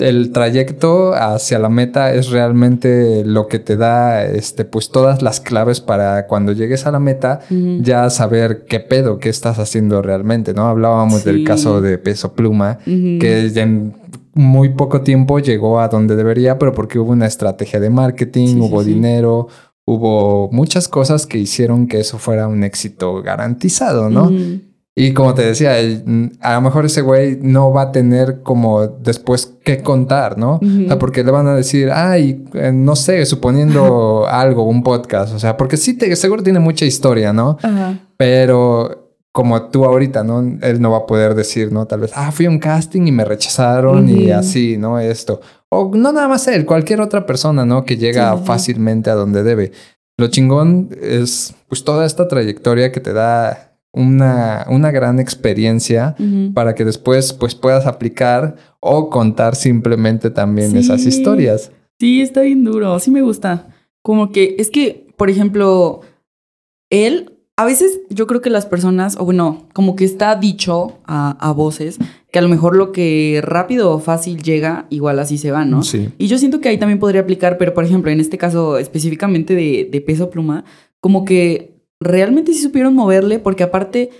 [0.00, 5.40] el trayecto hacia la meta es realmente lo que te da este pues todas las
[5.40, 7.40] claves para cuando llegues a la meta
[7.80, 10.66] ya saber qué pedo, qué estás haciendo realmente, ¿no?
[10.68, 13.94] Hablábamos del caso de Peso Pluma que en
[14.32, 18.60] muy poco tiempo llegó a donde debería, pero porque hubo una estrategia de marketing, Sí,
[18.60, 18.94] hubo sí.
[18.94, 19.48] dinero,
[19.84, 24.30] hubo muchas cosas que hicieron que eso fuera un éxito garantizado, ¿no?
[25.00, 25.76] Y como te decía,
[26.40, 30.56] a lo mejor ese güey no va a tener como después qué contar, ¿no?
[30.56, 30.84] Ujú.
[30.84, 35.32] O sea, porque le van a decir, ay, eh, no sé, suponiendo algo, un podcast,
[35.32, 37.56] o sea, porque sí, te, seguro tiene mucha historia, ¿no?
[37.62, 37.98] Ajá.
[38.18, 40.40] Pero como tú ahorita, ¿no?
[40.60, 41.86] Él no va a poder decir, ¿no?
[41.86, 45.00] Tal vez, ah, fui a un casting y me rechazaron y así, ¿no?
[45.00, 45.40] Esto.
[45.70, 47.86] O no nada más él, cualquier otra persona, ¿no?
[47.86, 48.42] Que llega sí.
[48.44, 49.72] fácilmente a donde debe.
[50.18, 56.14] Lo chingón es, pues, toda esta trayectoria que te da una, una gran experiencia
[56.54, 60.78] para que después, pues, puedas aplicar o contar simplemente también Sí.
[60.78, 61.72] esas historias.
[61.98, 62.98] Sí, está bien duro.
[63.00, 63.68] Sí me gusta.
[64.02, 66.00] Como que es que, por ejemplo,
[66.88, 71.36] él, a veces yo creo que las personas, o bueno, como que está dicho a,
[71.46, 71.98] a voces
[72.32, 75.82] que a lo mejor lo que rápido o fácil llega, igual así se va, ¿no?
[75.82, 76.10] Sí.
[76.16, 79.54] Y yo siento que ahí también podría aplicar, pero por ejemplo, en este caso específicamente
[79.56, 80.64] de, de peso pluma,
[81.00, 84.10] como que realmente sí supieron moverle, porque aparte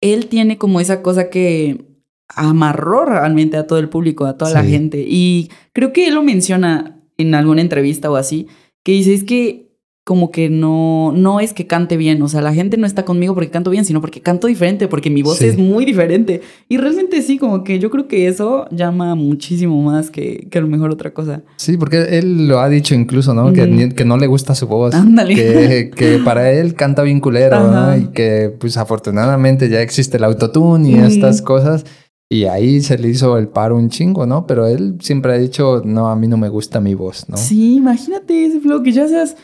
[0.00, 1.86] él tiene como esa cosa que
[2.28, 5.04] amarró realmente a todo el público, a toda la gente.
[5.06, 8.46] Y creo que él lo menciona en alguna entrevista o así,
[8.82, 9.69] que dice, es que
[10.04, 13.34] como que no, no es que cante bien, o sea, la gente no está conmigo
[13.34, 15.44] porque canto bien, sino porque canto diferente, porque mi voz Sí.
[15.46, 16.40] es muy diferente.
[16.68, 20.62] Y realmente sí, como que yo creo que eso llama muchísimo más que, que a
[20.62, 21.42] lo mejor otra cosa.
[21.56, 23.52] Sí, porque él lo ha dicho incluso, ¿no?
[23.52, 23.70] que, Ujú.
[23.72, 24.94] ni- que no le gusta su voz.
[24.94, 25.34] Ándale.
[25.34, 27.70] Que, que para él canta bien culero.
[27.70, 27.96] ¿no?
[27.96, 31.04] Y que pues afortunadamente ya existe el autotune y Ujú.
[31.04, 31.84] estas cosas.
[32.32, 34.46] Y ahí se le hizo el paro un chingo, ¿no?
[34.46, 37.36] Pero él siempre ha dicho, no, a mí no me gusta mi voz, ¿no?
[37.36, 39.36] Sí, imagínate ese flow, que ya seas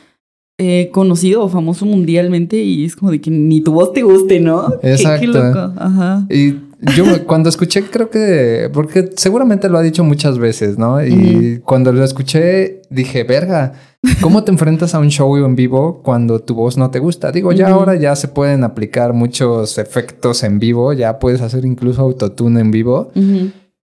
[0.58, 4.40] eh, conocido o famoso mundialmente y es como de que ni tu voz te guste,
[4.40, 4.70] ¿no?
[4.80, 5.26] Qué- Qué, Exacto.
[5.26, 5.72] loco.
[5.76, 6.26] Ajá.
[6.30, 6.54] Y
[6.96, 11.04] yo cuando escuché, creo que, porque seguramente lo ha dicho muchas veces, ¿no?
[11.04, 13.72] Y cuando lo escuché, dije, verga,
[14.20, 17.32] ¿cómo te enfrentas a un show en vivo cuando tu voz no te gusta?
[17.32, 22.02] Digo, ya ahora ya se pueden aplicar muchos efectos en vivo, ya puedes hacer incluso
[22.02, 23.10] autotune en vivo.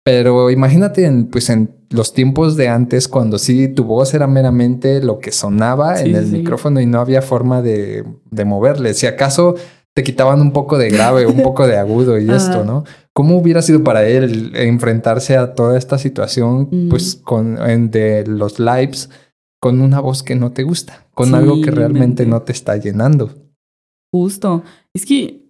[0.07, 5.03] Pero imagínate en, pues en los tiempos de antes cuando sí tu voz era meramente
[5.03, 6.33] lo que sonaba Sí, en el sí.
[6.39, 8.95] micrófono y no había forma de, de moverle.
[8.95, 9.57] Si acaso
[9.93, 12.85] te quitaban un poco de grave, un poco de agudo y esto, ¿no?
[13.13, 16.89] ¿Cómo hubiera sido para él enfrentarse a toda esta situación, Mm.
[16.89, 19.11] pues con en de los lives
[19.61, 22.27] con una voz que no te gusta, con Sí, algo que realmente mente.
[22.27, 23.31] no te está llenando?
[24.13, 24.63] Justo.
[24.95, 25.47] Es que,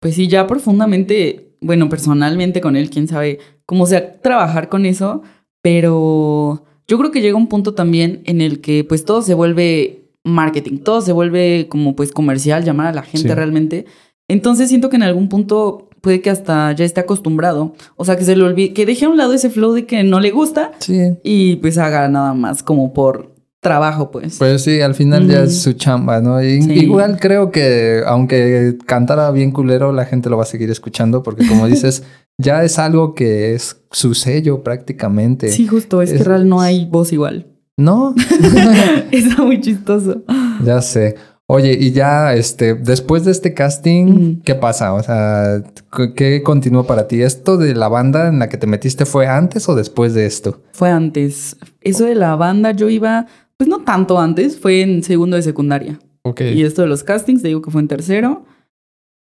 [0.00, 5.22] pues sí, ya profundamente, bueno, personalmente con él, quién sabe cómo sea trabajar con eso,
[5.62, 10.04] pero yo creo que llega un punto también en el que pues todo se vuelve
[10.24, 13.34] marketing, todo se vuelve como pues comercial, llamar a la gente Sí.
[13.34, 13.86] realmente.
[14.28, 18.24] Entonces siento que en algún punto puede que hasta ya esté acostumbrado, o sea, que
[18.24, 20.72] se le olvide, que deje a un lado ese flow de que no le gusta
[20.78, 20.98] Sí.
[21.22, 23.29] y pues haga nada más como por
[23.60, 24.38] trabajo, pues.
[24.38, 26.42] Pues sí, al final ya es su chamba, ¿no?
[26.42, 26.72] Y- Sí.
[26.72, 31.46] Igual creo que aunque cantara bien culero, la gente lo va a seguir escuchando porque
[31.46, 32.02] como dices,
[32.38, 35.48] ya es algo que es su sello prácticamente.
[35.48, 37.46] sí, justo, es, es- que real no hay voz igual.
[37.76, 38.14] ¿No?
[39.10, 40.22] Está muy chistoso.
[40.64, 41.16] ya sé.
[41.46, 44.40] Oye, y ya, este, después de este casting.
[44.44, 44.92] ¿qué pasa?
[44.92, 45.62] O sea,
[45.96, 47.22] ¿qué- ¿qué continuó para ti?
[47.22, 50.62] ¿Esto de la banda en la que te metiste fue antes o después de esto?
[50.72, 51.56] Fue antes.
[51.80, 53.26] Eso de la banda, yo iba,
[53.60, 55.98] pues no tanto antes, fue en segundo de secundaria.
[56.22, 56.40] Ok.
[56.54, 58.46] Y esto de los castings, te digo que fue en tercero.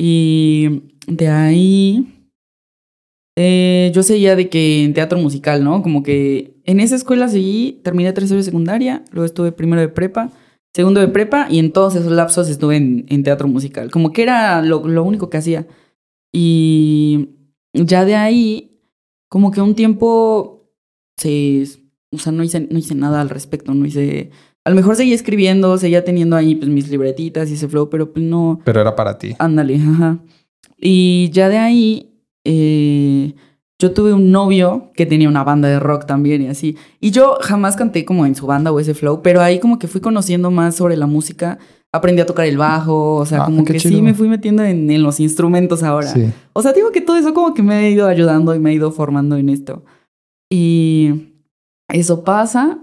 [0.01, 2.29] Y de ahí,
[3.37, 5.83] eh, yo seguía de que en teatro musical, ¿no?
[5.83, 10.31] Como que en esa escuela seguí, terminé tercero de secundaria, luego estuve primero de prepa,
[10.73, 13.91] segundo de prepa y en todos esos lapsos estuve en, en teatro musical.
[13.91, 15.67] Como que era lo, lo único que hacía.
[16.33, 17.31] Y
[17.75, 18.81] ya de ahí,
[19.29, 20.71] como que un tiempo
[21.17, 21.67] se...
[22.13, 24.31] O sea, no hice, no hice nada al respecto, no hice...
[24.65, 28.13] A lo mejor seguía escribiendo, seguía teniendo ahí pues mis libretitas y ese flow, pero
[28.13, 28.61] pues no...
[28.65, 29.35] Pero era para ti.
[29.39, 30.19] Ándale, ajá.
[30.79, 32.13] Y ya de ahí,
[32.45, 33.35] eh,
[33.79, 36.77] yo tuve un novio que tenía una banda de rock también y así.
[37.01, 39.89] Y yo jamás canté como en su banda o ese flow, pero ahí como que
[39.89, 41.59] fui conociendo más sobre la música.
[41.93, 43.97] Aprendí a tocar el bajo, o sea, Ah, como que chido.
[43.97, 46.09] sí me fui metiendo en, en los instrumentos ahora.
[46.09, 46.27] Sí.
[46.53, 48.73] O sea, digo que todo eso como que me ha ido ayudando y me ha
[48.75, 49.85] ido formando en esto.
[50.53, 51.30] Y
[51.93, 52.79] eso pasa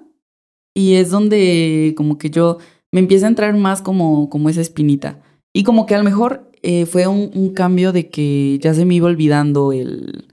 [0.74, 2.60] y es donde como que yo
[2.91, 5.20] me empieza a entrar más como, como esa espinita.
[5.54, 8.96] Y como que a lo mejor eh, fue un, cambio de que ya se me
[8.96, 10.28] iba olvidando el,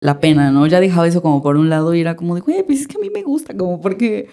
[0.00, 0.66] la pena, ¿no?
[0.66, 2.98] Ya dejaba eso como por un lado y era como de, güey, pues es que
[2.98, 4.28] a mí me gusta, como porque,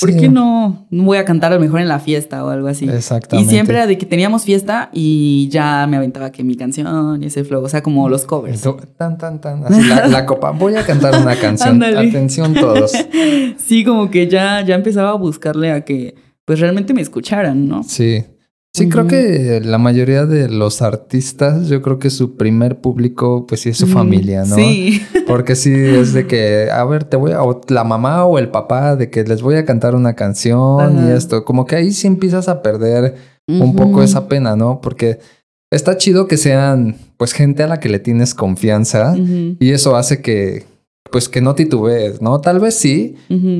[0.00, 0.18] ¿por Sí.
[0.18, 2.86] qué no, no voy a cantar a lo mejor en la fiesta o algo así?
[2.86, 3.50] Y Exactamente.
[3.50, 7.44] siempre era de que teníamos fiesta y ya me aventaba que mi canción y ese
[7.44, 8.62] flow, o sea, como los covers.
[8.96, 9.64] Tan, tan, tan.
[9.64, 10.50] Así la, la copa.
[10.52, 11.82] Voy a cantar una canción.
[11.82, 12.92] Atención todos.
[13.58, 17.82] Sí, como que ya, ya empezaba a buscarle a que pues realmente me escucharan, ¿no?
[17.82, 18.24] Sí.
[18.74, 23.62] Sí, creo que la mayoría de los artistas, yo creo que su primer público, pues
[23.62, 24.54] sí es su familia, ¿no?
[24.54, 25.02] Sí.
[25.26, 28.50] Porque sí es de que, a ver, te voy a, o la mamá o el
[28.50, 31.44] papá, de que les voy a cantar una canción y esto.
[31.44, 33.16] Como que ahí sí empiezas a perder
[33.48, 34.80] un poco esa pena, ¿no?
[34.80, 35.18] Porque
[35.70, 40.20] está chido que sean, pues, gente a la que le tienes confianza y eso hace
[40.20, 40.66] que,
[41.10, 42.40] pues, que no titubees, ¿no?
[42.40, 43.16] Tal vez sí,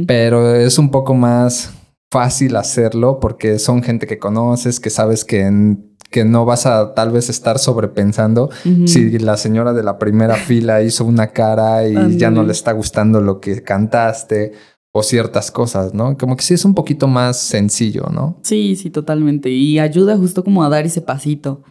[0.06, 1.72] pero es un poco más
[2.10, 6.94] fácil hacerlo porque son gente que conoces, que sabes que, en- que no vas a
[6.94, 8.48] tal vez estar sobrepensando
[8.86, 12.72] si la señora de la primera fila hizo una cara y ya no le está
[12.72, 14.52] gustando lo que cantaste
[14.90, 16.16] o ciertas cosas, ¿no?
[16.16, 18.38] Como que sí es un poquito más sencillo, ¿no?
[18.42, 19.50] Sí, sí, totalmente.
[19.50, 21.62] Y ayuda justo como a dar ese pasito.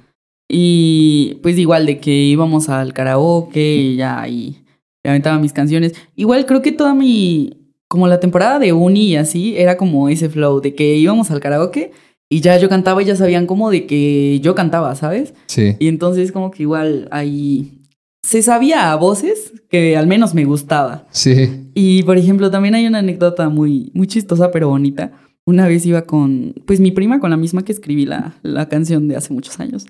[0.50, 4.64] Y pues igual de que íbamos al karaoke y ya y
[5.04, 5.94] aventaba mis canciones.
[6.16, 10.30] Igual creo que toda mi, como la temporada de uni y así, era como ese
[10.30, 11.92] flow de que íbamos al karaoke
[12.30, 15.34] y ya yo cantaba y ya sabían como de que yo cantaba, ¿sabes?
[15.48, 15.76] Sí.
[15.80, 17.82] Y entonces como que igual ahí
[18.24, 21.08] se sabía a voces que al menos me gustaba.
[21.12, 21.70] Sí.
[21.74, 25.14] Y por ejemplo, también hay una anécdota muy, muy chistosa pero bonita.
[25.46, 29.08] una vez iba con, pues mi prima, con la misma que escribí la, la canción
[29.08, 29.86] de hace muchos años.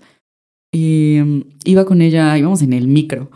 [0.72, 3.32] Y mm, iba con ella, íbamos en el micro.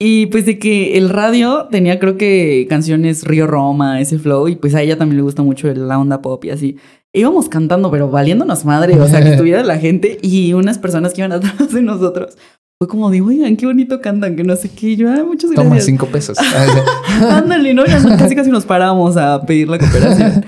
[0.00, 4.54] Y pues de que el radio tenía creo que canciones Río Roma, ese flow, y
[4.54, 6.76] pues a ella también le gusta mucho la onda pop y así.
[7.12, 11.22] Íbamos cantando, pero valiéndonos madre, o sea, que estuviera la gente y unas personas que
[11.22, 12.36] iban atrás de nosotros.
[12.80, 14.90] Fue como digo, oigan, qué bonito cantan, que no sé qué.
[14.90, 15.68] Y yo, ah, muchas gracias.
[15.68, 16.38] Toma cinco pesos.
[17.28, 17.84] Ándale, ¿no?
[17.84, 20.44] Ya casi casi nos paramos a pedir la cooperación.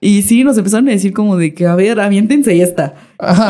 [0.00, 2.94] Y sí, nos empezaron a decir como de que, a ver, aviéntense esta.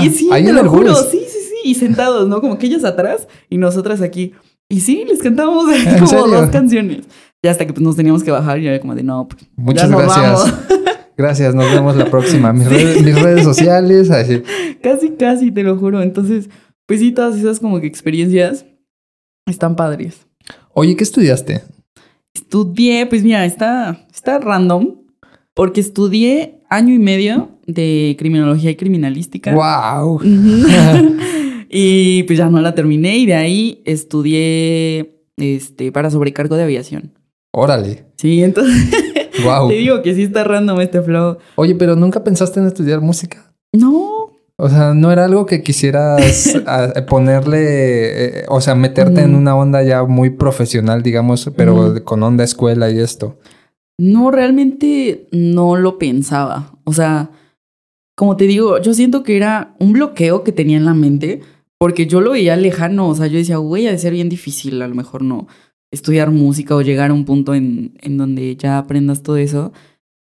[0.03, 1.57] y sí, te lo juro, sí, sí, sí.
[1.65, 2.41] Y sentados, ¿no?
[2.41, 4.33] Como que ellos atrás y nosotras aquí.
[4.73, 5.67] Y sí, les cantábamos
[6.01, 7.05] como dos canciones.
[7.43, 9.91] Y hasta que pues, nos teníamos que bajar y era como de, no, pues, Muchas
[9.91, 10.55] gracias.
[11.15, 12.55] Gracias, nos vemos la próxima.
[12.55, 14.43] Mis, redes, mis redes sociales, así.
[14.83, 16.01] Casi, casi, te lo juro.
[16.01, 16.49] Entonces,
[16.87, 18.65] pues sí, todas esas como que experiencias
[19.47, 20.27] están padres.
[20.73, 21.61] Oye, ¿qué estudiaste?
[22.35, 25.03] Estudié, pues mira, está, está random,
[25.53, 29.53] porque estudié año y medio de criminología y criminalística.
[29.53, 30.23] ¡Wow!
[31.75, 37.15] y pues ya no la terminé y de ahí estudié este, para sobrecargo de aviación.
[37.51, 38.05] Órale.
[38.19, 38.91] Sí, entonces
[39.45, 39.69] wow.
[39.69, 41.39] te digo que sí está random este flow.
[41.57, 43.55] Oye, pero ¿nunca pensaste en estudiar música?
[43.73, 44.33] No.
[44.57, 46.61] O sea, no era algo que quisieras
[47.09, 52.45] ponerle, eh, o sea, meterte en una onda ya muy profesional, digamos, pero con onda
[52.45, 53.39] escuela y esto.
[53.99, 56.75] No, realmente no lo pensaba.
[56.85, 57.31] O sea,
[58.15, 61.41] como te digo, yo siento que era un bloqueo que tenía en la mente,
[61.83, 63.09] porque yo lo veía lejano.
[63.09, 65.49] O sea, yo decía, güey, ha de ser bien difícil, a lo mejor no
[65.91, 69.73] estudiar música o llegar a un punto en, en donde ya aprendas todo eso.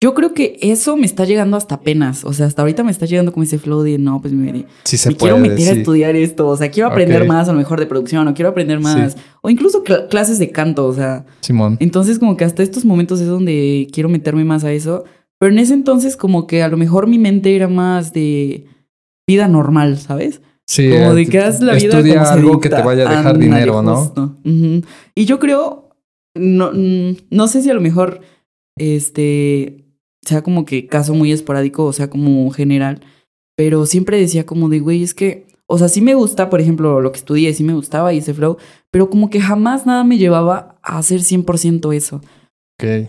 [0.01, 2.23] Yo creo que eso me está llegando hasta apenas.
[2.23, 4.95] O sea, hasta ahorita me está llegando como ese flow de no, pues me, sí
[4.95, 6.47] se quiero meter a estudiar esto.
[6.47, 9.17] O sea, quiero aprender más a lo mejor de producción, o quiero aprender más.
[9.41, 10.86] O incluso clases de canto.
[10.86, 11.25] O sea.
[11.41, 11.75] Simón.
[11.82, 15.03] Entonces, como que hasta estos momentos es donde quiero meterme más a eso.
[15.39, 18.65] Pero en ese entonces, como que a lo mejor mi mente era más de
[19.27, 20.39] vida normal, ¿sabes?
[20.65, 23.82] Sí, como de que haz la vida estudia algo que te vaya a dejar dinero,
[23.82, 24.38] ¿no?
[25.15, 25.89] Y yo creo,
[26.36, 28.21] no, no sé si a lo mejor,
[28.78, 29.86] este,
[30.21, 33.02] sea como que caso muy esporádico o sea como general,
[33.56, 37.02] pero siempre decía como de, güey, es que, o sea, sí me gusta, por ejemplo,
[37.02, 38.58] lo que estudié, sí me gustaba y ese flow,
[38.91, 42.21] pero como que jamás nada me llevaba a hacer 100% eso.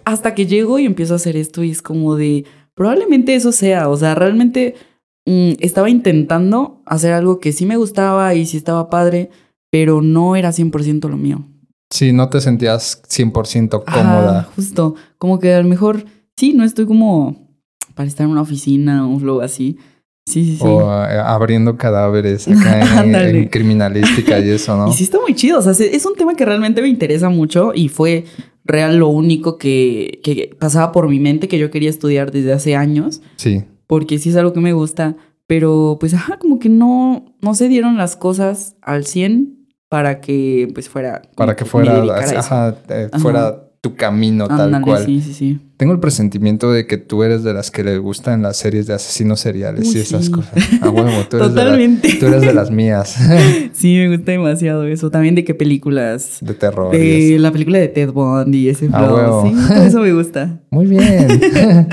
[0.05, 3.89] Hasta que llego y empiezo a hacer esto y es como de, probablemente eso sea,
[3.89, 4.79] o sea, realmente mm,
[5.27, 9.31] estaba intentando hacer algo que sí me gustaba y sí estaba padre,
[9.71, 11.47] pero no era 100% lo mío.
[11.91, 14.49] Sí, no te sentías 100% cómoda.
[14.57, 16.05] justo, como que a lo mejor
[16.37, 17.49] Sí, no estoy como
[17.95, 19.79] para estar en una oficina o un flow así.
[20.27, 20.65] Sí, sí, sí.
[20.65, 24.89] O eh, abriendo cadáveres acá en, criminalística y eso, ¿no?
[24.91, 25.59] Y sí está muy chido.
[25.59, 28.25] O sea, es un tema que realmente me interesa mucho y fue
[28.65, 32.75] real lo único que, que pasaba por mi mente que yo quería estudiar desde hace
[32.75, 33.21] años.
[33.37, 33.65] Sí.
[33.87, 35.17] Porque sí es algo que me gusta.
[35.47, 40.69] Pero pues, ajá, como que no, no se dieron las cosas al 100 para que
[40.73, 41.23] pues fuera...
[41.37, 42.03] Para que fuera,
[42.39, 45.05] ajá, eh, fuera tu camino tal cual.
[45.05, 45.61] Sí, sí, sí.
[45.77, 48.95] Tengo el presentimiento de que tú eres de las que les gustan las series de
[48.95, 50.55] asesinos seriales y esas cosas.
[50.81, 52.09] A huevo, tú eres, Totalmente.
[52.09, 53.15] De tú eres de las mías.
[53.75, 55.11] sí, me gusta demasiado eso.
[55.11, 56.39] También de qué películas.
[56.41, 56.93] De terror.
[56.93, 59.49] De la película de Ted Bundy y ese flow.
[59.49, 60.63] Sí, eso me gusta.
[60.71, 61.29] Muy bien.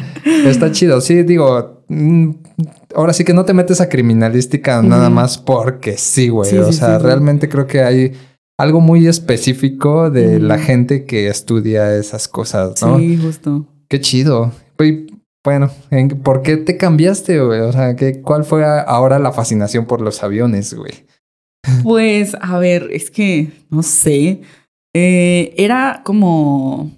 [0.46, 1.02] Está chido.
[1.02, 1.81] Sí, digo,
[2.96, 6.58] ahora sí que no te metes a criminalística nada más porque sí, güey.
[6.58, 8.14] o sea, realmente creo que hay
[8.58, 13.00] algo muy específico de la gente que estudia esas cosas, ¿no?
[13.00, 13.66] Sí, justo.
[13.90, 14.52] Qué chido.
[15.44, 15.72] Bueno,
[16.24, 17.62] ¿por qué te cambiaste, güey?
[17.62, 20.92] O sea, ¿qué, ¿cuál fue ahora la fascinación por los aviones, güey?
[21.84, 24.42] Pues, a ver, es que, no sé,
[24.94, 26.92] eh, era como,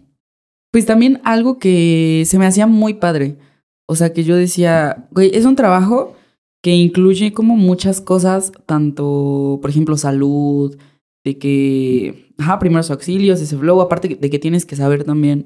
[0.71, 3.37] pues también algo que se me hacía muy padre.
[3.85, 6.15] O sea, que yo decía, güey, es un trabajo
[6.61, 10.77] que incluye como muchas cosas, tanto, por ejemplo, salud,
[11.23, 15.45] de que, ajá, primeros auxilios, ese flow, aparte de que tienes que saber también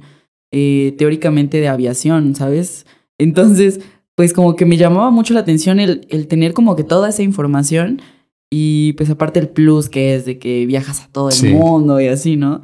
[0.52, 2.86] eh, teóricamente de aviación, ¿sabes?
[3.18, 3.80] Entonces,
[4.16, 7.24] pues como que me llamaba mucho la atención el, el, tener como que toda esa
[7.24, 8.02] información
[8.50, 12.08] y pues aparte el plus que es de que viajas a todo el mundo y
[12.08, 12.62] así, ¿no?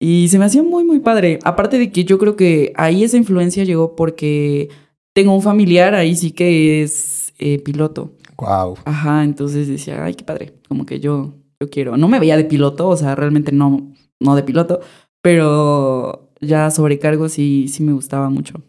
[0.00, 1.38] Y se me hacía muy, muy padre.
[1.44, 4.70] Aparte de que yo creo que ahí esa influencia llegó porque
[5.14, 8.12] tengo un familiar ahí sí que es eh, piloto.
[8.36, 8.78] Wow.
[8.84, 10.54] Ajá, entonces decía, ay, qué padre.
[10.68, 11.96] Como que yo yo quiero.
[11.96, 14.80] No me veía de piloto, o sea, realmente no, no de piloto,
[15.22, 18.62] pero ya sobrecargo sí, sí me gustaba mucho.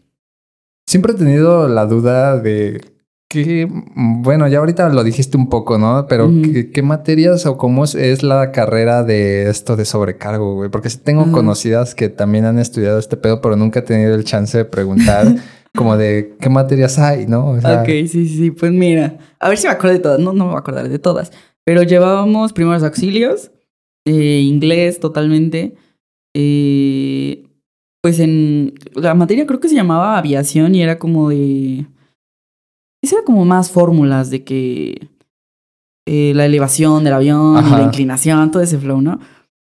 [0.88, 2.82] Siempre he tenido la duda de
[3.30, 3.66] que,
[3.96, 6.06] bueno, ya ahorita lo dijiste un poco, ¿no?
[6.10, 6.30] Pero
[6.74, 10.70] ¿qué, materias o cómo es, la carrera de esto de sobrecargo, güey?
[10.70, 14.58] Porque tengo conocidas que también han estudiado este pedo, pero nunca he tenido el chance
[14.58, 15.28] de preguntar.
[15.76, 17.52] como de qué materias hay, ¿no?
[17.52, 18.52] ok, sí, sí, sí.
[18.52, 20.20] Pues mira, a ver si me acuerdo de todas.
[20.20, 21.32] No, no me voy a acordar de todas.
[21.66, 23.52] Pero llevábamos primeros auxilios,
[24.06, 25.76] eh, inglés totalmente.
[26.36, 27.48] Eh,
[28.02, 31.86] pues en la materia creo que se llamaba aviación y era como de...
[33.04, 35.10] Esa era como más fórmulas de que
[36.08, 39.20] eh, la elevación del avión y la inclinación, todo ese flow, ¿no?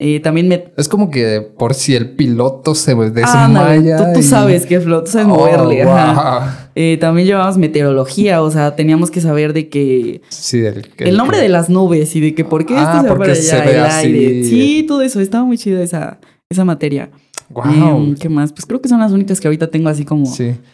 [0.02, 0.64] Eh, también me...
[0.78, 3.98] Es como que por si el piloto se desmaya.
[3.98, 5.86] Ah, tú, sabes que flow, tú sabes oh, moverle.
[6.74, 10.22] Eh, también llevábamos meteorología, o sea, teníamos que saber de que...
[10.30, 13.18] Sí, el, nombre de las nubes y de que por qué esto ah, se va
[13.18, 14.44] para allá, el aire.
[14.44, 17.10] Sí, todo eso, estaba muy chido esa, esa materia.
[17.50, 18.14] Wow.
[18.18, 18.52] ¿Qué más?
[18.52, 20.24] Pues creo que son las únicas que ahorita tengo así como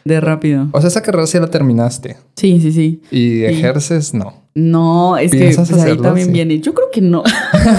[0.04, 0.68] de rápido.
[0.72, 2.18] O sea, esa carrera sí la terminaste.
[2.36, 3.00] Sí, sí, sí.
[3.10, 4.12] ¿Y ejerces?
[4.12, 4.44] No.
[4.54, 6.60] No, es que pues, ahí también viene.
[6.60, 7.22] Yo creo que no.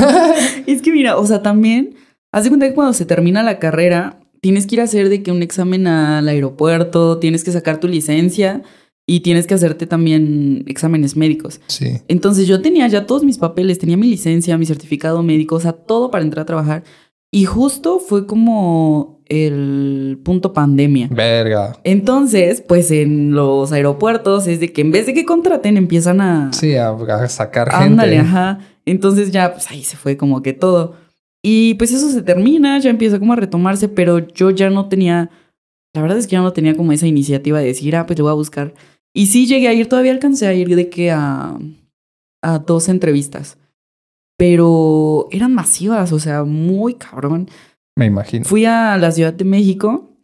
[0.68, 1.96] es que mira, o sea, también,
[2.32, 5.24] haz de cuenta que cuando se termina la carrera, tienes que ir a hacer de
[5.24, 8.64] que un examen al aeropuerto, tienes que sacar tu licencia
[9.08, 11.62] y tienes que hacerte también exámenes médicos.
[11.68, 12.02] Sí.
[12.08, 15.72] Entonces yo tenía ya todos mis papeles, tenía mi licencia, mi certificado médico, o sea,
[15.72, 16.84] todo para entrar a trabajar.
[17.32, 21.10] Y justo fue como el punto pandemia.
[21.12, 21.78] Verga.
[21.84, 26.54] Entonces, pues en los aeropuertos es de que en vez de que contraten, empiezan a...
[26.54, 26.96] Sí, a,
[27.28, 27.86] sacar gente.
[27.86, 28.60] Ándale, ajá.
[28.86, 30.96] Entonces ya, pues ahí se fue como que todo.
[31.44, 35.30] Y pues eso se termina, ya empieza como a retomarse, pero yo ya no tenía...
[35.94, 38.24] La verdad es que ya no tenía como esa iniciativa de decir, ah, pues le
[38.24, 38.74] voy a buscar.
[39.14, 41.58] Y sí llegué a ir, todavía alcancé a ir de que a,
[42.42, 43.58] a dos entrevistas
[44.38, 47.50] pero eran masivas, o sea, muy cabrón.
[47.96, 48.46] Me imagino.
[48.46, 50.18] Fui a la Ciudad de México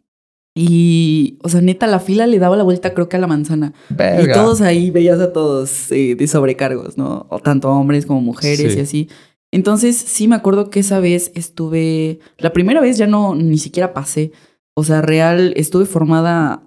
[0.56, 3.74] y, o sea, neta, la fila le daba la vuelta creo que a la manzana.
[3.90, 7.26] Y todos ahí veías a todos eh, de sobrecargos, ¿no?
[7.28, 9.08] O tanto hombres como mujeres y así.
[9.50, 13.92] Entonces, sí me acuerdo que esa vez estuve, la primera vez ya no, ni siquiera
[13.92, 14.30] pasé.
[14.76, 16.62] O sea, real, estuve formada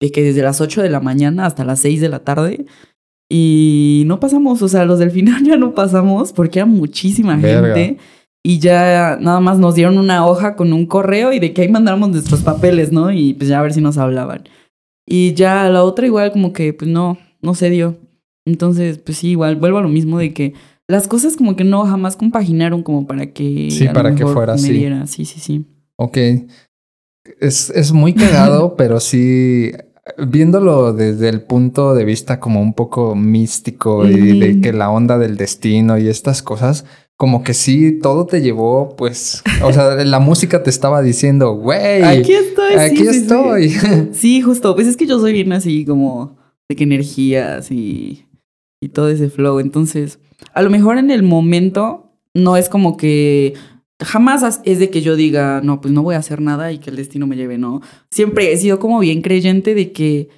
[0.00, 2.66] de que desde las 8 de la mañana hasta las 6 de la tarde
[3.32, 7.96] y no pasamos, o sea, los del final ya no pasamos porque era muchísima gente.
[8.42, 11.68] Y ya nada más nos dieron una hoja con un correo y de que ahí
[11.68, 13.12] mandáramos nuestros papeles, ¿no?
[13.12, 14.48] Y pues ya a ver si nos hablaban.
[15.06, 17.98] Y ya la otra igual como que pues no, no se dio.
[18.46, 20.54] Entonces, pues sí, igual vuelvo a lo mismo de que
[20.88, 23.70] las cosas como que no jamás compaginaron como para que...
[23.70, 24.88] Sí, para que fuera así.
[25.06, 25.66] Sí, sí, sí.
[25.96, 26.16] Ok.
[27.38, 29.70] Es, es muy cagado, pero sí
[30.18, 35.18] viéndolo desde el punto de vista como un poco místico y de que la onda
[35.18, 36.84] del destino y estas cosas,
[37.16, 42.02] como que sí, todo te llevó, pues, o sea, la música te estaba diciendo, güey,
[42.02, 43.74] aquí estoy, aquí estoy.
[44.12, 44.40] Sí.
[44.40, 46.38] justo, pues es que yo soy bien así como
[46.68, 48.26] de que energías y,
[48.80, 50.18] y todo ese flow, entonces,
[50.54, 53.54] a lo mejor en el momento no es como que
[54.04, 56.90] jamás es de que yo diga, no, pues no voy a hacer nada y que
[56.90, 57.80] el destino me lleve, no.
[58.10, 60.28] Siempre he sido como bien creyente de que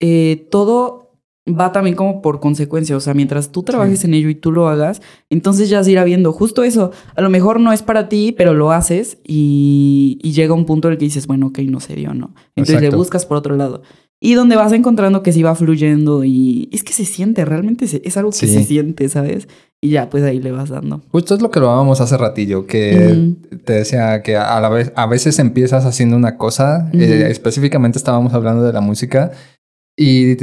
[0.00, 1.05] eh, todo
[1.48, 4.68] va también como por consecuencia, o sea, mientras tú trabajes en ello y tú lo
[4.68, 6.90] hagas, entonces ya se irá viendo justo eso.
[7.14, 10.92] A lo mejor no es para ti, pero lo haces y, llega un punto en
[10.92, 12.34] el que dices, bueno, ok, no se dio, ¿no?
[12.56, 13.82] Entonces le buscas por otro lado.
[14.20, 18.16] Y donde vas encontrando que sí va fluyendo y es que se siente, realmente es
[18.16, 19.46] algo que se siente, ¿sabes?
[19.80, 21.02] Y ya, pues ahí le vas dando.
[21.12, 23.34] Justo es lo que lo hablábamos hace ratillo, que
[23.64, 28.34] te decía que a, la vez, a veces empiezas haciendo una cosa, eh, específicamente estábamos
[28.34, 29.32] hablando de la música,
[29.96, 30.36] y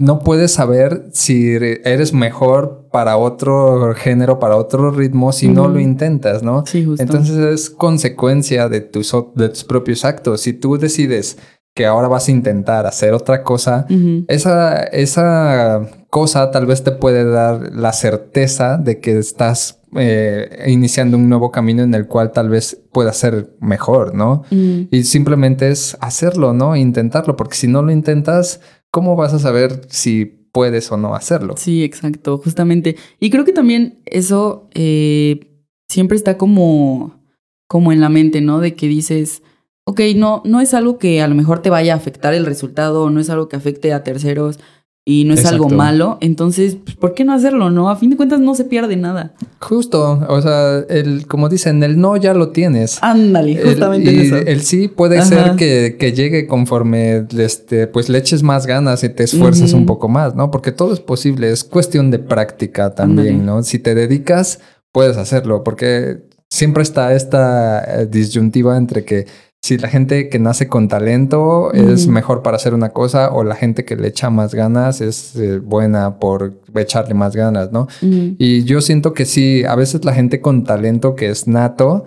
[0.00, 1.52] no puedes saber si
[1.84, 6.64] eres mejor para otro género, para otro ritmo, si no lo intentas, ¿no?
[6.64, 7.02] Sí, justo.
[7.02, 10.40] Entonces es consecuencia de tus, de tus propios actos.
[10.40, 11.36] Si tú decides
[11.74, 13.84] que ahora vas a intentar hacer otra cosa,
[14.28, 21.18] esa, esa cosa tal vez te puede dar la certeza de que estás eh, iniciando
[21.18, 24.44] un nuevo camino en el cual tal vez pueda ser mejor, ¿no?
[24.50, 26.74] Y simplemente es hacerlo, ¿no?
[26.74, 31.54] Intentarlo, porque si no lo intentas, ¿cómo vas a saber si puedes o no hacerlo?
[31.56, 32.96] Sí, exacto, justamente.
[33.18, 37.20] Y creo que también eso eh, siempre está como,
[37.68, 38.60] como en la mente, ¿no?
[38.60, 39.42] De que dices
[39.90, 43.10] ok, no, no es algo que a lo mejor te vaya a afectar el resultado,
[43.10, 44.60] no es algo que afecte a terceros
[45.04, 47.88] y no es algo malo, entonces, pues, ¿por qué no hacerlo, no?
[47.88, 49.34] A fin de cuentas no se pierde nada.
[49.58, 52.98] Justo, o sea, el, como dicen, el no ya lo tienes.
[53.02, 54.36] Ándale, justamente el, eso.
[54.36, 59.08] El sí puede ser que, que, llegue conforme, este, pues le eches más ganas y
[59.08, 60.50] te esfuerzas un poco más, ¿no?
[60.50, 63.62] Porque todo es posible, es cuestión de práctica también, ¿no?
[63.62, 64.60] Si te dedicas,
[64.92, 69.26] puedes hacerlo, porque siempre está esta eh, disyuntiva entre que
[69.62, 73.54] si la gente que nace con talento es mejor para hacer una cosa o la
[73.54, 77.86] gente que le echa más ganas es eh, buena por echarle más ganas, ¿no?
[78.00, 82.04] Y yo siento que sí, a veces la gente con talento que es nato,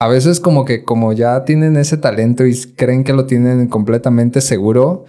[0.00, 4.40] a veces como que como ya tienen ese talento y creen que lo tienen completamente
[4.40, 5.04] seguro,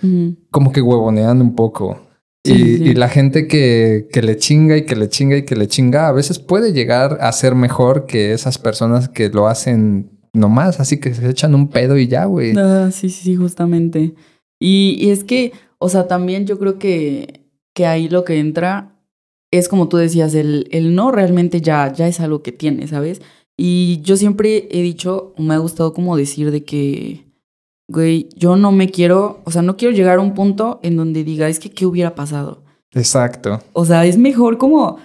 [0.50, 2.02] como que huevonean un poco.
[2.44, 6.10] y, la gente que, que, le chinga y que le chinga y que le chinga,
[6.10, 11.00] a veces puede llegar a ser mejor que esas personas que lo hacen nomás, así
[11.00, 12.58] que se echan un pedo y ya, güey.
[12.58, 14.14] Ah, sí, sí, sí, justamente.
[14.60, 17.42] Y, y, es que, o sea, también yo creo que,
[17.74, 18.94] que ahí lo que entra
[19.52, 23.22] es como tú decías, el, el no realmente ya, ya es algo que tiene, ¿sabes?
[23.56, 27.28] Y yo siempre he dicho, me ha gustado como decir de que,
[27.88, 31.24] güey, yo no me quiero, o sea, no quiero llegar a un punto en donde
[31.24, 32.64] diga, es que, ¿qué hubiera pasado?
[32.94, 33.62] Exacto.
[33.74, 34.98] O sea, es mejor como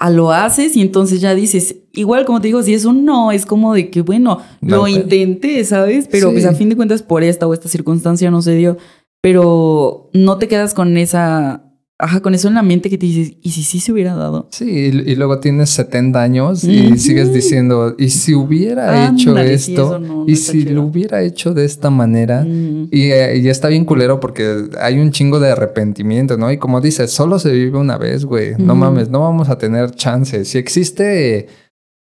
[0.00, 3.32] a lo haces y entonces ya dices, igual como te digo, si es un no,
[3.32, 6.08] es como de que, bueno, lo intenté, ¿sabes?
[6.10, 8.78] Pero pues a fin de cuentas por esta o esta circunstancia no se dio,
[9.20, 11.69] pero no te quedas con esa
[12.00, 14.48] Ajá, con eso en la mente que te dices, ¿y si sí se hubiera dado?
[14.50, 20.00] Sí, y, luego tienes 70 años y sigues diciendo, ¿y si hubiera hecho esto?
[20.26, 22.46] ¿Y si lo hubiera hecho de esta manera?
[22.46, 26.50] y, eh, y, está bien culero porque hay un chingo de arrepentimiento, ¿no?
[26.50, 28.54] Y como dices, solo se vive una vez, güey.
[28.58, 30.48] No mames, no vamos a tener chances.
[30.48, 31.48] Si existe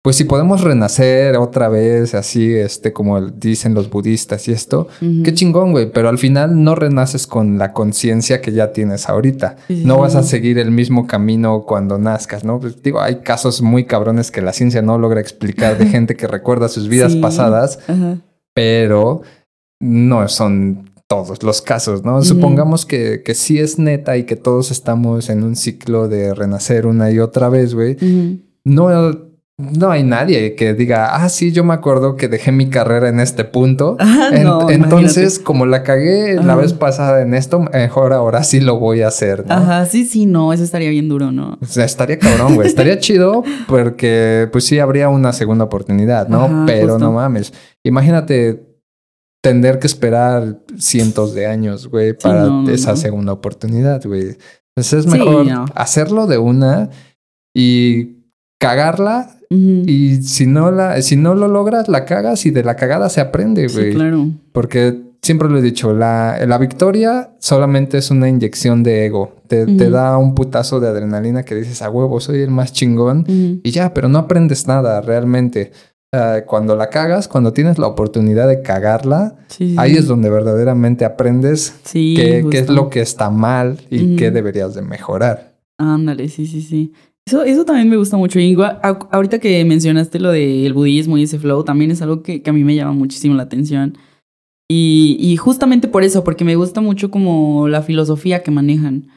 [0.02, 5.34] pues si podemos renacer otra vez, así, este, como dicen los budistas y esto, qué
[5.34, 5.90] chingón, güey.
[5.90, 9.56] Pero al final no renaces con la conciencia que ya tienes ahorita.
[9.68, 12.60] No vas a seguir el mismo camino cuando nazcas, ¿no?
[12.60, 16.28] Pues, digo, hay casos muy cabrones que la ciencia no logra explicar de gente que
[16.28, 17.80] recuerda sus vidas pasadas,
[18.54, 19.22] pero
[19.80, 22.22] no son todos los casos, ¿no?
[22.22, 26.86] Supongamos que, que sí es neta y que todos estamos en un ciclo de renacer
[26.86, 27.96] una y otra vez, güey.
[28.64, 29.27] No
[29.58, 33.20] no hay nadie que diga, ah, sí, yo me acuerdo que dejé mi carrera en
[33.20, 33.96] este punto.
[34.10, 39.02] Ah, entonces, como la cagué la vez pasada en esto, mejor ahora sí lo voy
[39.02, 39.46] a hacer.
[39.46, 39.54] ¿no?
[39.54, 41.58] Ajá, sí, sí, no, eso estaría bien duro, ¿no?
[41.60, 42.68] O sea, estaría cabrón, güey.
[42.68, 46.64] estaría chido porque, pues sí, habría una segunda oportunidad, ¿no?
[46.66, 47.52] Pero no mames.
[47.84, 48.68] Imagínate
[49.42, 54.36] tener que esperar cientos de años, güey, para esa segunda oportunidad, güey.
[54.76, 56.90] Entonces es mejor hacerlo de una
[57.54, 58.18] y
[58.60, 63.08] cagarla y si no, la, si no lo logras, la cagas y de la cagada
[63.08, 63.94] se aprende, güey.
[63.94, 64.26] claro.
[64.52, 69.34] Porque siempre lo he dicho, la, la victoria solamente es una inyección de ego.
[69.46, 73.24] Te, te, da un putazo de adrenalina que dices, a huevo, soy el más chingón.
[73.62, 75.72] Y ya, pero no aprendes nada realmente.
[76.46, 79.36] cuando la cagas, cuando tienes la oportunidad de cagarla,
[79.78, 84.74] ahí es donde verdaderamente aprendes qué, qué, es lo que está mal y qué deberías
[84.74, 85.56] de mejorar.
[85.78, 86.92] Ándale, sí, sí, sí.
[87.28, 88.38] Eso, eso también me gusta mucho.
[88.38, 92.52] Igual, ahorita que mencionaste lo del budismo y ese flow, también es algo que, a
[92.54, 93.98] mí me llama muchísimo la atención.
[94.66, 99.08] Y, y, justamente por eso, porque me gusta mucho como la filosofía que manejan.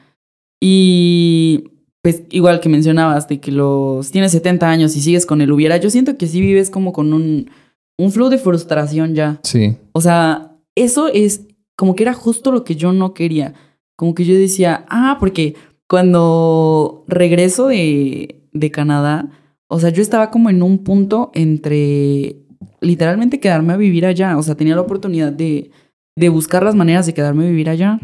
[0.60, 1.70] Y
[2.02, 5.78] pues igual que mencionabas, de que los tienes 70 años y sigues con el hubiera,
[5.78, 7.50] yo siento que sí vives como con un,
[7.98, 9.40] un flow de frustración ya.
[9.42, 9.78] Sí.
[9.92, 11.46] O sea, eso es
[11.78, 13.54] como que era justo lo que yo no quería.
[13.96, 15.54] Como que yo decía, ah, porque
[15.92, 19.28] cuando regreso de, de Canadá,
[19.68, 22.46] o sea, yo estaba como en un punto entre
[22.80, 24.38] literalmente quedarme a vivir allá.
[24.38, 25.70] O sea, tenía la oportunidad de,
[26.16, 28.00] de buscar las maneras de quedarme a vivir allá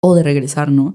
[0.00, 0.94] o de regresar, ¿no?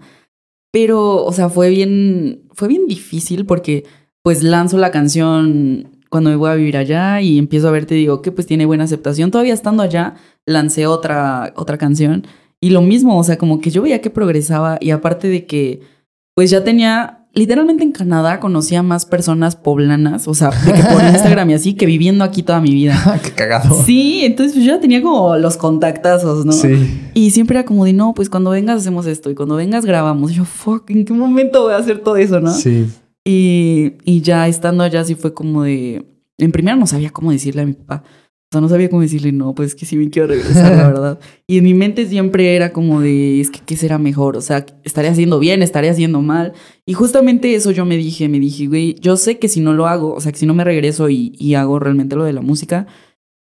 [0.71, 3.83] Pero, o sea, fue bien, fue bien difícil porque
[4.23, 7.95] pues lanzo la canción cuando me voy a vivir allá y empiezo a ver, te
[7.95, 9.29] digo que pues tiene buena aceptación.
[9.29, 12.25] Todavía estando allá, lancé otra, otra canción
[12.61, 15.96] y lo mismo, o sea, como que yo veía que progresaba y aparte de que
[16.37, 21.49] pues ya tenía, literalmente en Canadá conocía más personas poblanas, o sea, que por Instagram
[21.49, 23.19] y así, que viviendo aquí toda mi vida.
[23.23, 23.75] Qué cagado.
[23.83, 26.51] Sí, entonces pues yo ya tenía como los contactazos, ¿no?
[26.51, 27.09] Sí.
[27.15, 30.29] Y siempre era como de, no, pues cuando vengas hacemos esto y cuando vengas grabamos.
[30.29, 32.53] Y yo, fuck, ¿en qué momento voy a hacer todo eso, no?
[32.53, 32.87] Sí.
[33.25, 36.05] Y, y ya estando allá sí fue como de,
[36.37, 38.03] en primera no sabía cómo decirle a mi papá.
[38.49, 40.87] O sea, no sabía cómo decirle, no, pues es que sí me quiero regresar, la
[40.93, 41.19] verdad.
[41.47, 44.65] Y en mi mente siempre era como de, es que qué será mejor, o sea,
[44.85, 46.53] estaría haciendo bien, estaría haciendo mal.
[46.85, 49.87] Y justamente eso yo me dije, me dije, güey, yo sé que si no lo
[49.87, 52.41] hago, o sea, que si no me regreso y, y hago realmente lo de la
[52.41, 52.87] música,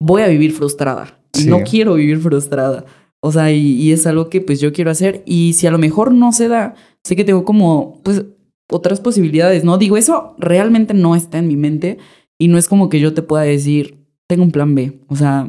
[0.01, 1.21] voy a vivir frustrada.
[1.47, 2.85] No quiero vivir frustrada.
[3.21, 5.25] O sea, y, y es algo que pues yo quiero hacer.
[5.27, 8.25] Y si a lo mejor no se da, sé que tengo como, pues,
[8.71, 9.79] otras posibilidades, ¿no?
[9.79, 11.99] Digo, eso realmente no está en mi mente
[12.39, 15.01] y no es como que yo te pueda decir, tengo un plan B.
[15.09, 15.49] O sea,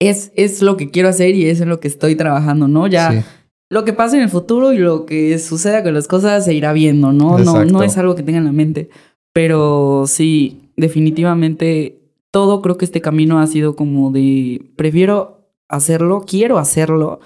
[0.00, 2.86] es, es lo que quiero hacer y es en lo que estoy trabajando, ¿no?
[2.86, 3.24] Ya
[3.70, 6.74] lo que pasa en el futuro y lo que suceda con las cosas se irá
[6.74, 7.38] viendo, ¿no?
[7.38, 8.90] No, no es algo que tenga en la mente.
[9.32, 16.58] Pero sí, definitivamente todo creo que este camino ha sido como de prefiero hacerlo, quiero
[16.58, 17.20] hacerlo,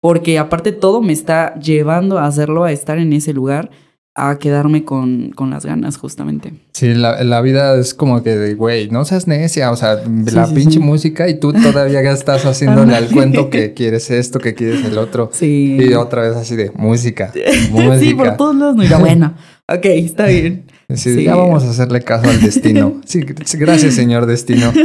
[0.00, 3.70] porque aparte todo me está llevando a hacerlo, a estar en ese lugar.
[4.14, 6.52] A quedarme con, con las ganas, justamente.
[6.72, 10.02] Sí, la, la vida es como que, güey, no seas necia, o sea,
[10.32, 10.84] la sí, pinche sí.
[10.84, 15.30] música y tú todavía estás haciéndole al cuento que quieres esto, que quieres el otro.
[15.32, 15.78] Sí.
[15.80, 17.32] Y otra vez así de música,
[17.70, 17.98] música.
[18.00, 18.76] sí, por todos lados.
[18.76, 19.34] No, bueno,
[19.68, 20.64] ok, está bien.
[20.94, 21.24] Sí.
[21.24, 23.00] Ya vamos a hacerle caso al destino.
[23.06, 24.72] Sí, gr- gracias, señor destino.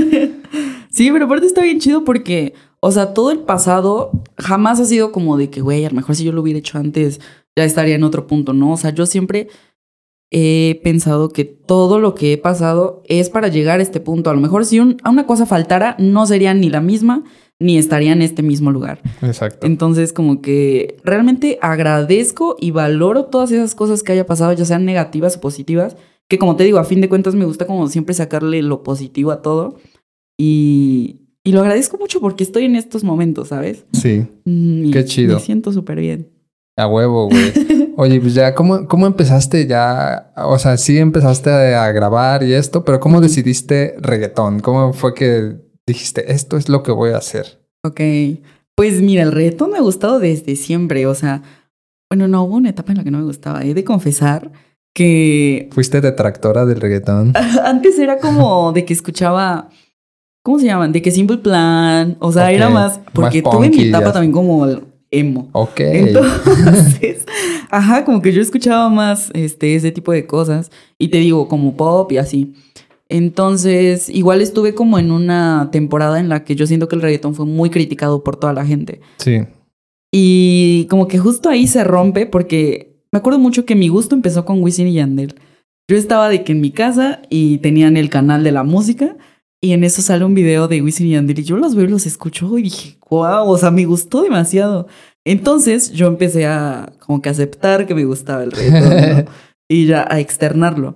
[0.89, 5.11] Sí, pero aparte está bien chido porque, o sea, todo el pasado jamás ha sido
[5.11, 7.19] como de que, güey, a lo mejor si yo lo hubiera hecho antes,
[7.57, 8.71] ya estaría en otro punto, ¿no?
[8.71, 9.49] O sea, yo siempre
[10.31, 14.29] he pensado que todo lo que he pasado es para llegar a este punto.
[14.29, 17.23] A lo mejor si un- a una cosa faltara, no sería ni la misma,
[17.59, 19.01] ni estaría en este mismo lugar.
[19.21, 19.65] Exacto.
[19.65, 24.85] Entonces, como que realmente agradezco y valoro todas esas cosas que haya pasado, ya sean
[24.85, 25.95] negativas o positivas,
[26.29, 29.31] que como te digo, a fin de cuentas me gusta como siempre sacarle lo positivo
[29.31, 29.77] a todo.
[30.37, 33.85] Y, y lo agradezco mucho porque estoy en estos momentos, ¿sabes?
[33.93, 35.35] Sí, y Qué chido.
[35.35, 36.29] Me siento súper bien.
[36.77, 37.93] A huevo, güey.
[37.97, 40.31] Oye, pues ya, ¿cómo, ¿cómo empezaste ya?
[40.35, 44.59] O sea, sí empezaste a grabar y esto, pero ¿cómo decidiste reggaetón?
[44.59, 45.55] ¿Cómo fue que
[45.87, 47.59] dijiste, esto es lo que voy a hacer?
[47.83, 47.99] Ok.
[48.75, 51.07] Pues mira, el reggaetón me ha gustado desde siempre.
[51.07, 51.41] O sea,
[52.11, 53.63] bueno, no hubo una etapa en la que no me gustaba.
[53.63, 54.51] He de confesar
[54.93, 57.33] que ¿Fuiste detractora del reggaetón?
[57.65, 59.69] Antes era como de que escuchaba.
[60.43, 60.91] ¿Cómo se llaman?
[60.91, 62.17] De que Simple Plan.
[62.19, 62.99] O sea, era más.
[63.13, 64.65] Porque más tuve mi etapa también como
[65.11, 65.49] emo.
[65.53, 65.79] Ok.
[65.79, 67.25] Entonces,
[67.69, 70.71] ajá, como que yo escuchaba más este, ese tipo de cosas.
[70.97, 72.53] Y te digo, como pop y así.
[73.09, 77.35] Entonces, igual estuve como en una temporada en la que yo siento que el reggaetón
[77.35, 79.01] fue muy criticado por toda la gente.
[79.17, 79.43] Sí.
[80.11, 84.45] Y como que justo ahí se rompe porque me acuerdo mucho que mi gusto empezó
[84.45, 85.35] con Wisin y Yandel.
[85.89, 89.15] Yo estaba de que en mi casa y tenían el canal de la música
[89.61, 91.89] y en eso sale un video de Wisin y Yandel y yo los veo y
[91.89, 94.87] los escucho y dije, wow, o sea, me gustó demasiado.
[95.25, 99.31] Entonces yo empecé a como que aceptar que me gustaba el reggaetón ¿no?
[99.69, 100.95] y ya a externarlo.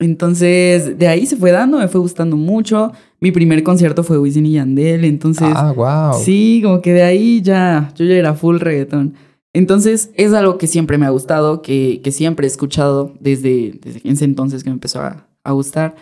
[0.00, 2.92] Entonces de ahí se fue dando, me fue gustando mucho.
[3.20, 5.48] Mi primer concierto fue Wisin y Yandel, entonces...
[5.54, 6.18] Ah, wow.
[6.22, 9.14] Sí, como que de ahí ya, yo ya era full reggaetón.
[9.52, 14.00] Entonces es algo que siempre me ha gustado, que, que siempre he escuchado desde, desde
[14.04, 15.96] ese entonces que me empezó a, a gustar.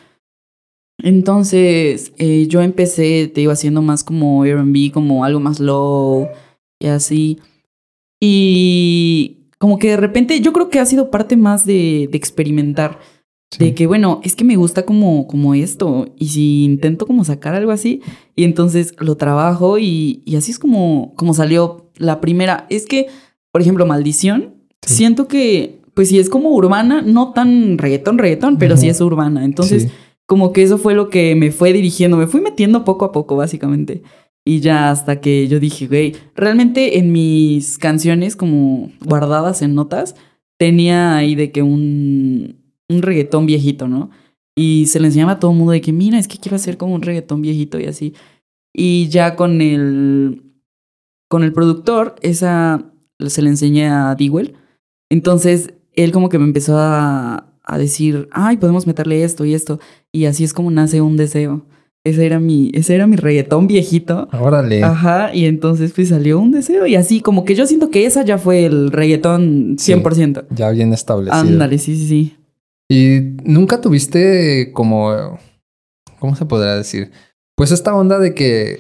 [1.03, 6.29] Entonces eh, yo empecé, te iba haciendo más como RB, como algo más low
[6.81, 7.39] y así.
[8.21, 12.99] Y como que de repente yo creo que ha sido parte más de, de experimentar.
[13.53, 13.65] Sí.
[13.65, 16.09] De que, bueno, es que me gusta como, como esto.
[16.19, 18.01] Y si intento como sacar algo así,
[18.35, 22.67] y entonces lo trabajo y, y así es como, como salió la primera.
[22.71, 23.07] Es que,
[23.53, 24.95] por ejemplo, Maldición, Sí.
[24.95, 28.91] siento que, pues sí es como urbana, no tan reggaetón, reggaetón, pero sí Ujú.
[28.93, 29.45] es urbana.
[29.45, 29.89] Entonces, Sí.
[30.27, 33.37] Como que eso fue lo que me fue dirigiendo, me fui metiendo poco a poco,
[33.37, 34.03] básicamente.
[34.45, 40.15] Y ya hasta que yo dije, güey, realmente en mis canciones como guardadas en notas,
[40.59, 42.57] tenía ahí de que un,
[42.89, 44.11] un reggaetón viejito, ¿no?
[44.57, 46.77] Y se le enseñaba a todo el mundo de que, mira, es que quiero hacer
[46.77, 48.15] como un reggaetón viejito y así.
[48.73, 50.43] Y ya con el,
[51.29, 52.93] con el productor, esa
[53.27, 54.55] se le enseñé a Dewell.
[55.11, 59.81] Entonces, él como que me empezó a, a decir, ay, podemos meterle esto y esto.
[60.13, 61.67] Y así es como nace un deseo.
[62.05, 64.29] Ese era mi, ese era mi reggaetón viejito.
[64.33, 64.85] Órale.
[64.85, 68.25] Ajá, y entonces pues salió un deseo y así, como que yo siento que esa
[68.25, 69.93] ya fue el reggaetón Sí.
[69.93, 70.47] 100%.
[70.51, 71.37] Ya bien establecido.
[71.37, 72.37] Ándale, sí, sí, sí.
[72.89, 75.39] ¿Y nunca tuviste como,
[76.21, 77.11] ¿cómo se podrá decir?
[77.57, 78.79] Pues esta onda de que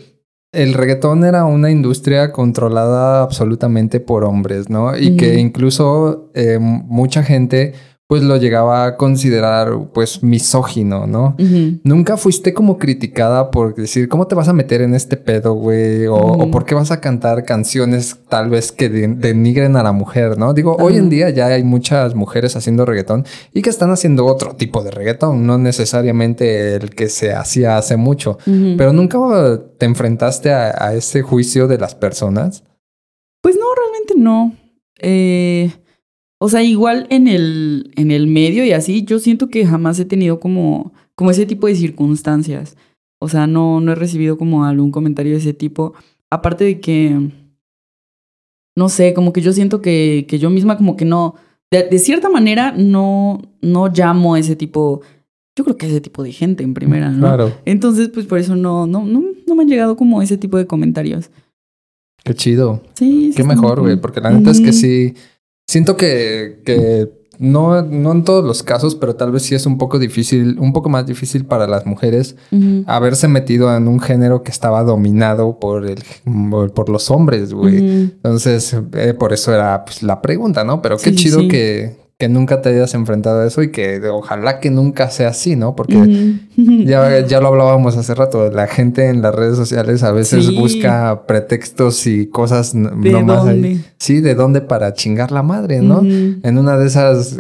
[0.53, 4.97] el reggaetón era una industria controlada absolutamente por hombres, ¿no?
[4.97, 7.75] Y que incluso eh, mucha gente
[8.09, 11.35] pues lo llegaba a considerar pues misógino, ¿no?
[11.83, 16.07] ¿Nunca fuiste como criticada por decir, ¿cómo te vas a meter en este pedo, güey?
[16.07, 19.91] O, o por qué vas a cantar canciones tal vez que de- denigren a la
[19.91, 20.55] mujer, ¿no?
[20.55, 24.55] Digo, hoy en día ya hay muchas mujeres haciendo reggaetón y que están haciendo otro
[24.55, 28.39] tipo de reggaetón, no necesariamente el que se hacía hace mucho.
[28.45, 29.19] Pero nunca
[29.79, 32.63] te enfrentaste a, a ese juicio de las personas.
[33.43, 34.55] Pues no, realmente no.
[35.01, 35.73] Eh,
[36.39, 40.05] o sea, igual en el, en el medio y así, yo siento que jamás he
[40.05, 42.77] tenido como, como ese tipo de circunstancias.
[43.19, 45.95] O sea, no, no he recibido como algún comentario de ese tipo.
[46.31, 47.31] Aparte de que,
[48.77, 51.37] no sé, como que yo siento que, que yo misma como que no,
[51.71, 55.01] de, de cierta manera no, no llamo a ese tipo,
[55.57, 57.21] yo creo que a ese tipo de gente en primera, ¿no?
[57.21, 57.53] Claro.
[57.65, 60.67] Entonces, pues por eso no, no, no, no me han llegado como ese tipo de
[60.67, 61.31] comentarios.
[62.23, 62.83] Qué chido.
[62.95, 65.15] Sí, sí Qué mejor, güey, porque la neta es que sí.
[65.67, 69.79] Siento que, que no, no en todos los casos, pero tal vez sí es un
[69.79, 72.37] poco difícil, un poco más difícil para las mujeres
[72.87, 76.03] haberse metido en un género que estaba dominado por el
[76.71, 77.79] por, los hombres, güey.
[77.79, 80.81] Entonces, eh, por eso era pues, la pregunta, ¿no?
[80.81, 81.49] Pero qué sí, chido sí.
[81.49, 85.55] que, que nunca te hayas enfrentado a eso y que ojalá que nunca sea así,
[85.55, 85.77] ¿no?
[85.77, 90.55] Porque ya, ya lo hablábamos hace rato, la gente en las redes sociales a veces
[90.55, 93.81] busca pretextos y cosas ¿De dónde?
[93.99, 96.01] Sí, de dónde para chingar la madre, ¿no?
[96.03, 97.39] En una de esas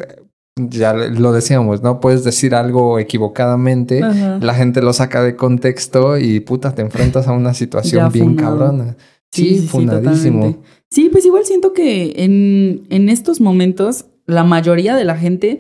[0.56, 2.00] ya lo decíamos, ¿no?
[2.00, 7.32] Puedes decir algo equivocadamente, la gente lo saca de contexto y puta, te enfrentas a
[7.32, 8.96] una situación bien cabrona.
[9.30, 10.58] Sí, sí, fundadísimo.
[10.90, 15.58] Sí, pues igual siento que en, en, estos momentos la mayoría de la gente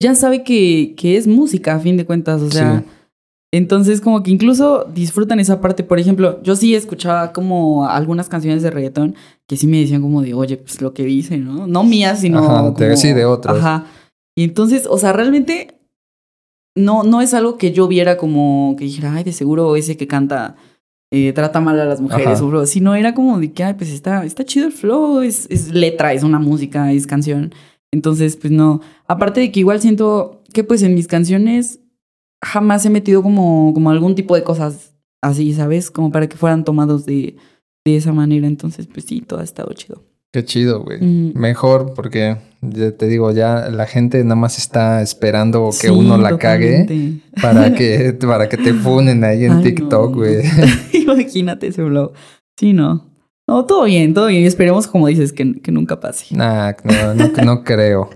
[0.00, 2.84] ya sabe que, que es música a fin de cuentas, o sea,
[3.52, 5.84] entonces como que incluso disfrutan esa parte.
[5.84, 9.14] Por ejemplo, yo sí escuchaba como algunas canciones de reggaetón
[9.46, 11.66] que sí me decían como de, oye, pues lo que dice, ¿no?
[11.66, 12.38] No mías, sino...
[12.38, 13.58] Ajá, sí, de otros.
[13.58, 13.86] Ajá.
[14.34, 15.78] Y entonces, o sea, realmente
[16.74, 20.06] no, no es algo que yo viera como que dijera, ay, de seguro ese que
[20.06, 20.56] canta
[21.12, 24.24] eh, trata mal a las mujeres, o sino era como de que, ay, pues está,
[24.24, 27.52] está chido el flow, es, es letra, es una música, es canción.
[27.92, 28.80] Entonces, pues no.
[29.06, 31.80] Aparte de que igual siento que pues en mis canciones
[32.42, 35.90] jamás he metido como, como algún tipo de cosas así, ¿sabes?
[35.90, 37.36] Como para que fueran tomados de,
[37.84, 38.46] de esa manera.
[38.46, 40.02] Entonces, pues sí, todo ha estado chido.
[40.32, 40.98] Qué chido, güey.
[41.34, 46.38] Mejor porque ya te digo, ya la gente nada más está esperando que uno la
[46.38, 50.38] cague para que, para que te funen ahí en TikTok, güey.
[50.94, 52.12] Imagínate ese blog.
[52.58, 53.11] Sí, no.
[53.52, 54.44] No, todo bien, todo bien.
[54.44, 56.34] Esperemos, como dices, que, que nunca pase.
[56.34, 58.08] Nah, no, no, no, creo.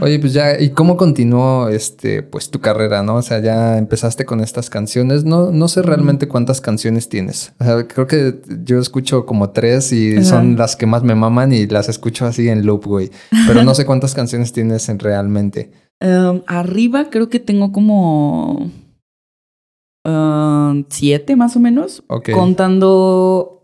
[0.00, 3.14] Oye, pues ya, ¿y cómo continuó este, pues tu carrera, no?
[3.14, 5.24] O sea, ya empezaste con estas canciones.
[5.24, 7.52] No, no sé realmente cuántas canciones tienes.
[7.60, 11.52] O sea, creo que yo escucho como tres y son las que más me maman
[11.52, 13.10] y las escucho así en loop, güey.
[13.46, 15.70] Pero no sé cuántas canciones tienes en realmente.
[16.00, 18.72] Um, arriba creo que tengo como
[20.04, 22.02] um, siete más o menos.
[22.08, 22.30] Ok.
[22.32, 23.59] Contando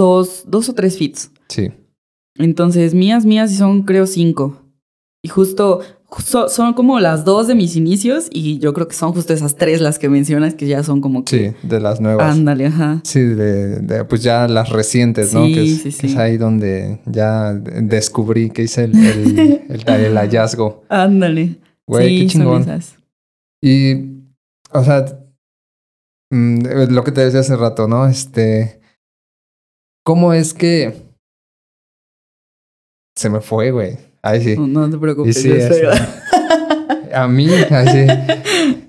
[0.00, 1.30] dos, dos o tres fits.
[1.48, 1.72] Sí.
[2.36, 4.62] Entonces, mías, mías son creo cinco.
[5.22, 5.82] Y justo
[6.48, 9.82] son como las dos de mis inicios y yo creo que son justo esas tres
[9.82, 11.50] las que mencionas que ya son como que...
[11.50, 12.34] Sí, de las nuevas.
[12.34, 13.00] Ándale, ajá.
[13.04, 15.44] Sí, de, pues ya las recientes, ¿no?
[15.44, 16.06] que es, sí, sí.
[16.06, 20.84] es ahí donde ya descubrí que hice el, el, el, hallazgo.
[20.88, 21.58] Ándale.
[21.86, 22.64] Güey, qué chingón.
[23.62, 23.94] Y,
[24.72, 25.04] o sea,
[26.30, 28.06] mm, lo que te decía hace rato, ¿no?
[28.06, 28.79] Este
[30.04, 31.10] ¿Cómo es que
[33.16, 33.98] se me fue, güey?
[34.22, 34.56] Ahí sí.
[34.58, 35.36] No, te preocupes.
[35.36, 35.52] Sí,
[37.12, 38.06] a mí, así.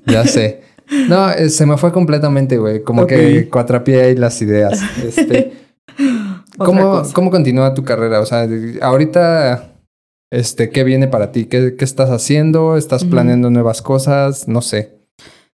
[0.06, 0.62] Ya sé.
[1.08, 2.84] No, eh, se me fue completamente, güey.
[2.84, 4.82] Como que cuatrapié ahí las ideas.
[5.04, 5.54] Este,
[6.58, 8.20] ¿cómo, ¿Cómo continúa tu carrera?
[8.20, 8.48] O sea,
[8.82, 9.74] ahorita,
[10.32, 11.46] este, ¿qué viene para ti?
[11.46, 12.78] ¿Qué, qué estás haciendo?
[12.78, 14.48] ¿Estás planeando nuevas cosas?
[14.48, 14.98] No sé.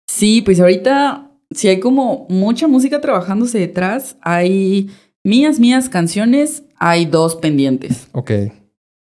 [0.07, 4.89] Sí, pues ahorita, si hay como mucha música trabajándose detrás, hay
[5.25, 8.09] Mías, mías canciones, hay dos pendientes.
[8.11, 8.31] Ok.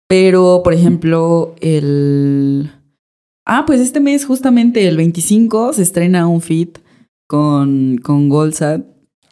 [0.08, 2.72] Pero, por ejemplo, el...
[3.44, 6.78] Ah, pues este mes, justamente el 25, se estrena un feat
[7.28, 8.82] con, con Golsat.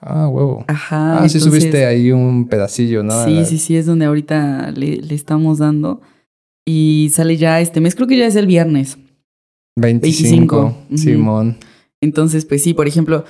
[0.03, 0.67] Ah, huevo.
[0.69, 1.23] Ajá.
[1.23, 3.25] Ah, sí subiste ahí un pedacillo, ¿no?
[3.25, 6.03] Sí, sí, sí, es donde ahorita le, le, estamos dando.
[6.67, 8.99] Y sale ya este mes, creo que ya es el viernes.
[9.77, 11.57] 25, Simón.
[12.03, 13.25] Entonces, pues sí, por ejemplo,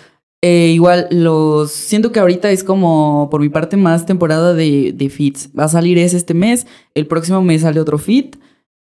[0.47, 5.09] eh, igual los siento que ahorita es como por mi parte más temporada de, de
[5.09, 5.49] fits.
[5.59, 8.36] Va a salir ese este mes, el próximo mes sale otro fit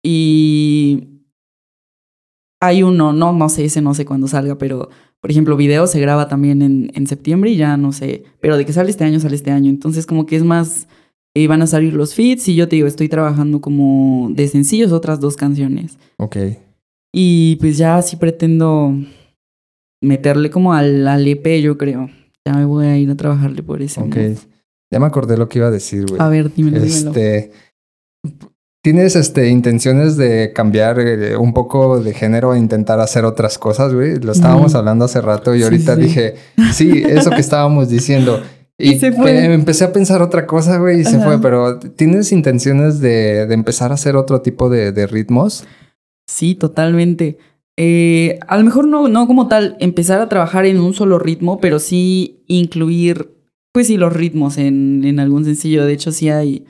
[0.05, 1.09] y
[2.61, 4.91] hay uno, no, no sé, ese no sé cuándo salga, pero
[5.23, 8.67] por ejemplo, video se graba también en, en septiembre y ya no sé, pero de
[8.67, 9.71] que sale este año, sale este año.
[9.71, 10.87] Entonces como que es más,
[11.35, 14.93] eh, van a salir los fits y yo te digo, estoy trabajando como de sencillos
[14.93, 15.97] otras dos canciones.
[16.19, 16.37] Ok.
[17.11, 18.93] Y pues ya sí pretendo
[20.01, 22.11] meterle como al, al EP, yo creo.
[22.45, 24.03] Ya me voy a ir a trabajarle por eso.
[24.03, 24.17] Ok.
[24.91, 26.21] Ya me acordé lo que iba a decir, güey.
[26.21, 27.51] A ver, dímelo, este,
[28.83, 33.93] ¿Tienes este, intenciones de cambiar eh, un poco de género e intentar hacer otras cosas,
[33.93, 34.19] güey?
[34.21, 36.37] Lo estábamos hablando hace rato y ahorita dije,
[36.73, 38.41] sí, eso que estábamos diciendo.
[38.79, 39.53] Y, se fue.
[39.53, 41.41] empecé a pensar otra cosa, güey, y se fue.
[41.41, 45.65] Pero ¿tienes intenciones de, de, empezar a hacer otro tipo de, de ritmos?
[46.29, 47.37] Sí, totalmente.
[47.81, 51.61] Eh, a lo mejor no, no como tal empezar a trabajar en un solo ritmo,
[51.61, 53.37] pero sí incluir,
[53.73, 55.87] pues sí, los ritmos en, en algún sencillo.
[55.87, 56.67] De hecho, sí hay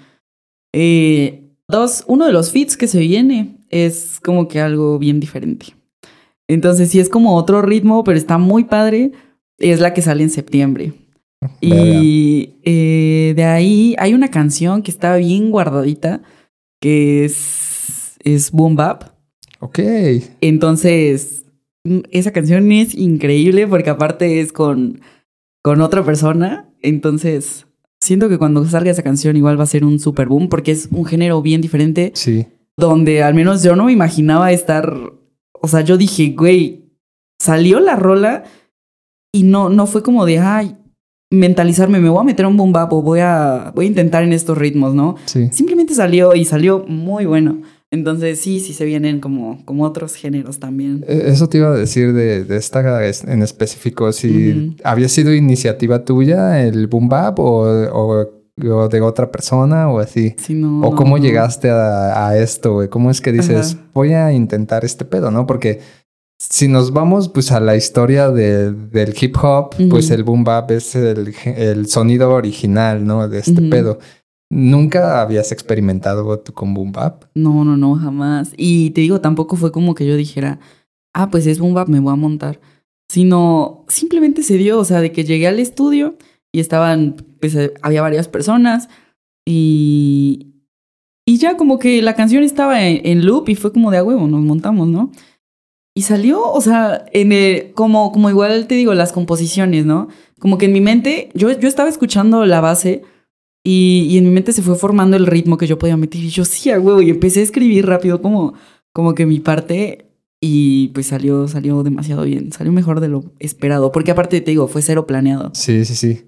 [0.75, 2.05] eh, dos.
[2.09, 5.75] Uno de los fits que se viene es como que algo bien diferente.
[6.47, 9.13] Entonces, sí es como otro ritmo, pero está muy padre.
[9.57, 10.93] Es la que sale en septiembre.
[11.63, 16.21] Y eh, de ahí hay una canción que está bien guardadita,
[16.83, 19.18] que es, es Boom Bap.
[19.61, 19.79] Ok.
[20.41, 21.45] Entonces,
[21.85, 25.01] mm, esa canción es increíble porque aparte es con,
[25.63, 26.69] con otra persona.
[26.81, 27.67] Entonces,
[28.01, 30.89] siento que cuando salga esa canción igual va a ser un super boom porque es
[30.93, 32.13] un género bien diferente.
[32.15, 32.47] Sí.
[32.77, 34.95] donde al menos yo no me imaginaba estar,
[35.53, 36.93] o sea, yo dije, güey,
[37.41, 38.45] salió la rola
[39.33, 40.77] y no, no fue como de, ay,
[41.33, 44.33] mentalizarme, me voy a meter un boom bap o voy a, voy a intentar en
[44.33, 45.17] estos ritmos, ¿no?
[45.25, 45.49] Sí.
[45.51, 47.63] Simplemente salió y salió muy bueno.
[47.91, 51.05] Entonces sí, sí se vienen como, como otros géneros también.
[51.09, 55.33] E- Eso te iba a decir de, de esta es- en específico, si había sido
[55.35, 60.35] iniciativa tuya el boom bap o, o- o de otra persona o así.
[60.39, 61.23] Sí, no, ¿O cómo no.
[61.23, 62.89] llegaste a, a esto, güey?
[62.89, 63.85] ¿Cómo es que dices, Ajá.
[63.95, 65.47] voy a intentar este pedo, no?
[65.47, 65.81] Porque
[66.41, 70.71] si nos vamos pues a la historia de- del hip hop, pues el boom bap
[70.73, 73.29] es el, el sonido original, ¿no?
[73.29, 73.99] De este pedo.
[74.51, 77.25] ¿Nunca habías experimentado con boom bap?
[77.35, 78.53] No, no, no, jamás.
[78.57, 80.59] Y te digo, tampoco fue como que yo dijera,
[81.15, 82.61] ah, pues es boom bap, me voy a montar.
[83.11, 86.17] Sino simplemente se dio, o sea, de que llegué al estudio
[86.53, 88.89] y estaban, pues eh, había varias personas
[89.47, 90.55] y,
[91.27, 94.27] y ya como que la canción estaba en, loop y fue como de a huevo,
[94.29, 95.11] nos montamos, ¿no?
[95.95, 100.09] Y salió, o sea, en el- como, como igual te digo, las composiciones, ¿no?
[100.39, 103.03] Como que en mi mente, yo, yo estaba escuchando la base
[103.65, 106.23] y, y en mi mente se fue formando el ritmo que yo podía meter.
[106.23, 107.03] Y yo, sí, a huevo.
[107.03, 108.55] Y empecé a escribir rápido como,
[108.93, 110.07] como que mi parte.
[110.41, 112.53] Y pues salió, salió demasiado bien.
[112.53, 113.91] Salió mejor de lo esperado.
[113.91, 115.51] Porque aparte, te digo, fue cero planeado.
[115.55, 116.25] Sí, sí, sí.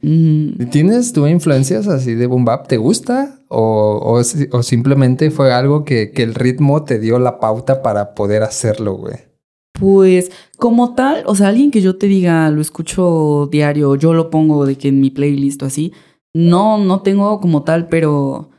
[0.71, 2.67] ¿Tienes tú influencias así de boom bap?
[2.67, 3.39] ¿Te gusta?
[3.49, 8.15] ¿O, o, o simplemente fue algo que, que el ritmo te dio la pauta para
[8.15, 9.31] poder hacerlo, güey?
[9.73, 14.29] Pues como tal, o sea, alguien que yo te diga, lo escucho diario, yo lo
[14.29, 15.93] pongo de que en mi playlist o así,
[16.35, 18.51] no, no tengo como tal, pero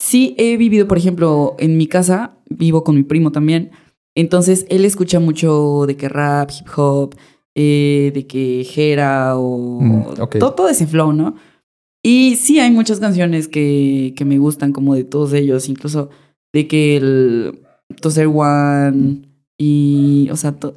[0.00, 3.70] sí he vivido, por ejemplo, en mi casa, vivo con mi primo también,
[4.14, 7.14] entonces él escucha mucho de que rap, hip hop,
[7.54, 10.02] eh, de que jera o Mm,
[10.38, 11.36] todo, todo ese flow, ¿no?
[12.02, 16.08] Y sí hay muchas canciones que, que me gustan como de todos ellos, incluso
[16.52, 17.60] de que el
[18.00, 19.22] Tozer One
[19.58, 20.76] y, o sea, to-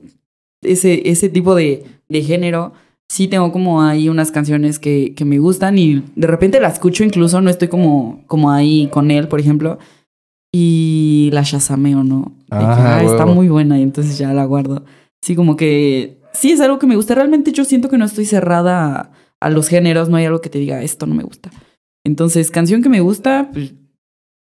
[0.61, 2.73] ese, ese tipo de, de género,
[3.09, 7.03] sí tengo como ahí unas canciones que, que me gustan y de repente la escucho
[7.03, 9.79] incluso, no estoy como, como ahí con él, por ejemplo,
[10.53, 12.33] y la shazameo, ¿no?
[12.49, 14.83] Que, Ah, "Ah, está muy buena y entonces ya la guardo.
[15.21, 17.13] Sí, como que, sí, es algo que me gusta.
[17.15, 20.49] Realmente yo siento que no estoy cerrada a, a los géneros, no hay algo que
[20.49, 21.51] te diga, esto no me gusta.
[22.05, 23.73] Entonces, canción que me gusta, pues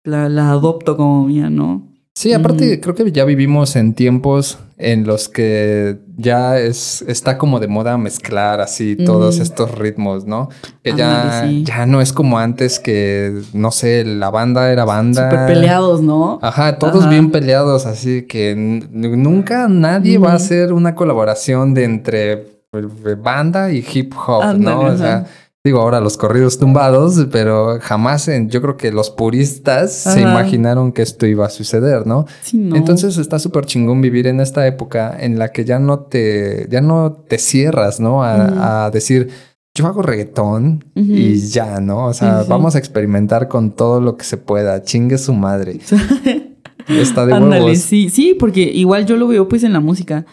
[0.05, 1.89] la, la adopto como mía, ¿no?
[2.17, 2.81] Sí, aparte Mm.
[2.81, 7.99] creo que ya vivimos en tiempos en los que ya es, está como de moda
[7.99, 10.49] mezclar así todos estos ritmos, ¿no?
[10.83, 11.63] Que ya, sí.
[11.65, 15.31] ya no es como antes que, no sé, la banda era banda.
[15.31, 16.39] Súper peleados, ¿no?
[16.41, 17.11] Ajá, todos Ajá.
[17.11, 18.55] bien peleados, así que
[18.91, 24.81] nunca nadie va a hacer una colaboración de entre eh, banda y hip hop, ¿no?
[24.81, 25.27] O sea.
[25.67, 30.93] Digo ahora los corridos tumbados, pero jamás en, yo creo que los puristas se imaginaron
[30.93, 32.25] que esto iba a suceder, ¿no?
[32.41, 32.77] Sí, no.
[32.77, 36.81] Entonces está súper chingón vivir en esta época en la que ya no te, ya
[36.81, 38.23] no te cierras, ¿no?
[38.23, 39.29] A, decir,
[39.75, 42.07] yo hago reggaetón y ya, ¿no?
[42.07, 44.83] O sea, vamos a experimentar con todo lo que se pueda.
[44.83, 45.81] Chingue su madre.
[46.89, 47.79] Está de Ándale, huevos.
[47.79, 50.25] sí, sí, porque igual yo lo veo pues en la música.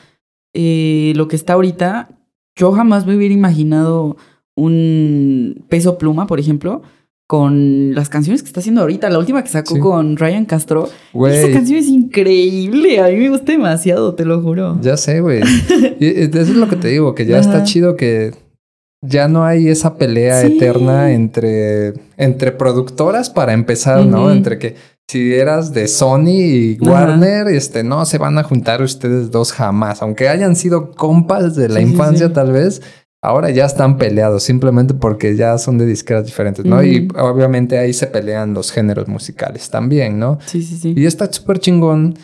[0.53, 2.09] Eh, lo que está ahorita,
[2.55, 4.17] yo jamás me hubiera imaginado
[4.55, 6.81] un peso pluma, por ejemplo,
[7.27, 9.09] con las canciones que está haciendo ahorita.
[9.09, 9.79] La última que sacó Sí.
[9.79, 10.89] con Ryan Castro.
[11.27, 12.99] Esa canción es increíble.
[12.99, 14.77] A mí me gusta demasiado, te lo juro.
[14.81, 15.41] ya sé, güey.
[15.99, 17.63] Eso es lo que te digo, que ya está Ajá.
[17.63, 18.31] chido que
[19.05, 20.55] ya no hay esa pelea Sí.
[20.57, 24.31] eterna entre, entre productoras para empezar, ¿no?
[24.31, 24.75] Entre que
[25.09, 26.91] si eras de Sony y Ajá.
[26.91, 30.01] Warner, este, no se van a juntar ustedes dos jamás.
[30.01, 32.81] Aunque hayan sido compas de la Sí, infancia, tal vez.
[33.25, 36.83] Ahora ya están peleados simplemente porque ya son de disqueras diferentes, ¿no?
[36.83, 40.39] Y obviamente ahí se pelean los géneros musicales también, ¿no?
[40.45, 40.93] Sí, sí, sí.
[40.97, 42.15] Y está súper chingón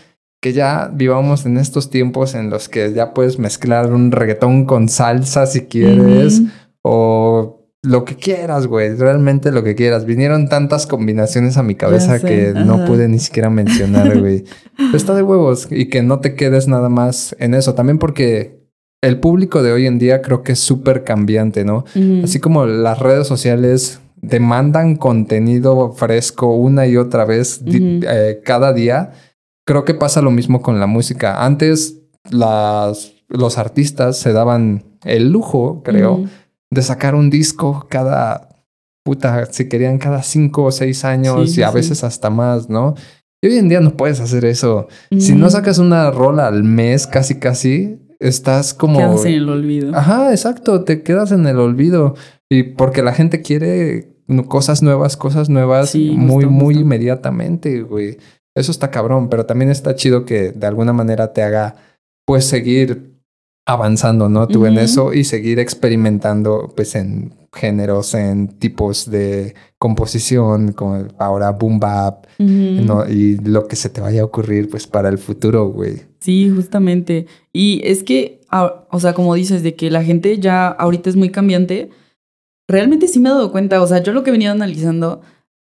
[0.41, 4.89] que ya vivamos en estos tiempos en los que ya puedes mezclar un reggaetón con
[4.89, 6.41] salsa si quieres
[6.81, 10.03] o lo que quieras, güey, realmente lo que quieras.
[10.03, 14.43] Vinieron tantas combinaciones a mi cabeza sé, que no pude ni siquiera mencionar, güey.
[14.75, 17.73] Pero está de huevos y que no te quedes nada más en eso.
[17.73, 18.58] También porque
[19.01, 21.85] el público de hoy en día creo que es súper cambiante, ¿no?
[22.23, 29.11] Así como las redes sociales demandan contenido fresco una y otra vez eh, cada día,
[29.65, 31.45] creo que pasa lo mismo con la música.
[31.45, 36.25] Antes las, los artistas se daban el lujo, creo,
[36.69, 38.49] de sacar un disco cada,
[39.05, 41.75] puta, si querían cada cinco o seis años Sí, y a sí.
[41.75, 42.95] veces hasta más, ¿no?
[43.41, 44.89] Y hoy en día no puedes hacer eso.
[45.17, 48.99] Si no sacas una rola al mes, casi casi, estás como...
[48.99, 49.95] Quedas en el olvido.
[49.95, 52.15] Ajá, exacto, te quedas en el olvido.
[52.49, 54.15] Y porque la gente quiere
[54.47, 56.81] cosas nuevas, cosas nuevas Sí, muy, justo, muy justo.
[56.81, 58.17] inmediatamente, güey.
[58.55, 61.75] Eso está cabrón, pero también está chido que de alguna manera te haga,
[62.25, 63.21] pues, seguir
[63.65, 64.47] avanzando, ¿no?
[64.47, 71.51] Tú en eso y seguir experimentando, pues, en géneros, en tipos de composición, como ahora
[71.51, 72.27] boom bap.
[72.37, 73.09] ¿no?
[73.09, 76.03] Y lo que se te vaya a ocurrir, pues, para el futuro, güey.
[76.19, 77.27] Sí, justamente.
[77.51, 81.29] Y es que, o sea, como dices, de que la gente ya ahorita es muy
[81.29, 81.89] cambiante,
[82.67, 85.21] realmente sí me he dado cuenta, o sea, yo lo que venía analizando,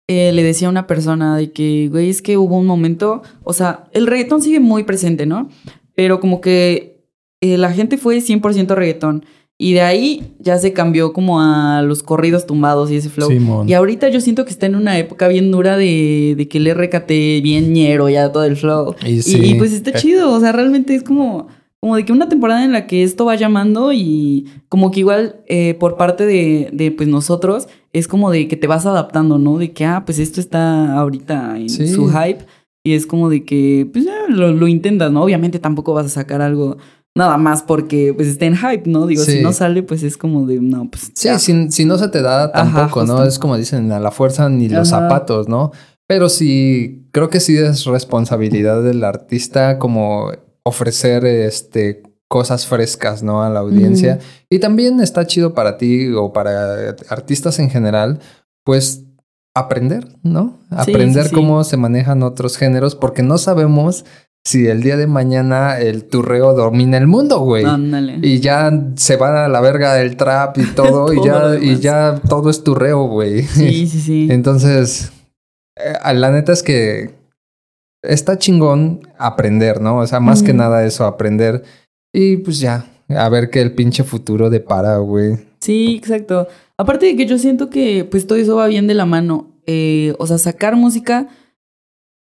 [0.09, 3.53] eh, le decía a una persona de que, güey, es que hubo un momento, o
[3.53, 5.49] sea, el reggaetón sigue muy presente, ¿no?
[5.95, 7.05] Pero como que
[7.41, 9.24] eh, la gente fue 100% reggaetón.
[9.59, 13.31] Y de ahí ya se cambió como a los corridos tumbados y ese flow.
[13.31, 13.67] Simón.
[13.69, 16.69] Y ahorita yo siento que está en una época bien dura de, de que el
[16.75, 17.09] RKT
[17.43, 18.95] bien ñero ya todo el flow.
[19.07, 19.41] Y sí.
[19.43, 21.49] y, pues está Eh, chido, o sea, realmente es como,
[21.81, 25.37] como de que una temporada en la que esto va llamando y como que igual
[25.47, 29.57] eh, por parte de, de, pues nosotros es como de que te vas adaptando, ¿no?
[29.57, 31.89] De que, ah, pues esto está ahorita en Sí.
[31.89, 32.45] su hype
[32.85, 35.23] y es como de que, pues ya lo, lo intentas, ¿no?
[35.23, 36.77] Obviamente tampoco vas a sacar algo
[37.17, 39.07] nada más porque pues esté en hype, ¿no?
[39.07, 39.33] Digo, Sí.
[39.39, 42.23] si no sale, pues es como de, no, pues Sí, si, si no se te
[42.23, 43.25] da Ajá, tampoco, ¿no?
[43.25, 45.73] Es como dicen, a la fuerza ni los zapatos, ¿no?
[46.07, 50.31] Pero sí, creo que sí es responsabilidad del artista como
[50.62, 53.43] ofrecer este cosas frescas, ¿no?
[53.43, 54.19] A la audiencia.
[54.51, 58.19] Y también está chido para ti o para artistas en general,
[58.64, 59.05] pues
[59.55, 60.59] aprender, ¿no?
[60.71, 61.35] Aprender sí, sí.
[61.35, 64.05] cómo se manejan otros géneros, porque no sabemos
[64.47, 67.65] si el día de mañana el turreo domina el mundo, güey.
[67.65, 68.21] Ándale.
[68.23, 72.21] Y ya se va a la verga el trap y todo, y ya, y ya
[72.29, 73.43] todo es turreo, güey.
[73.43, 74.29] Sí, sí, sí.
[74.31, 75.11] Entonces,
[75.75, 77.11] eh, la neta es que
[78.03, 79.99] está chingón aprender, ¿no?
[79.99, 81.65] O sea, más que nada eso, aprender.
[82.15, 85.39] Y pues ya, a ver qué el pinche futuro depara, güey.
[85.59, 86.47] Sí, exacto.
[86.79, 89.49] Aparte de que yo siento que pues todo eso va bien de la mano.
[89.67, 91.27] Eh, o sea, sacar música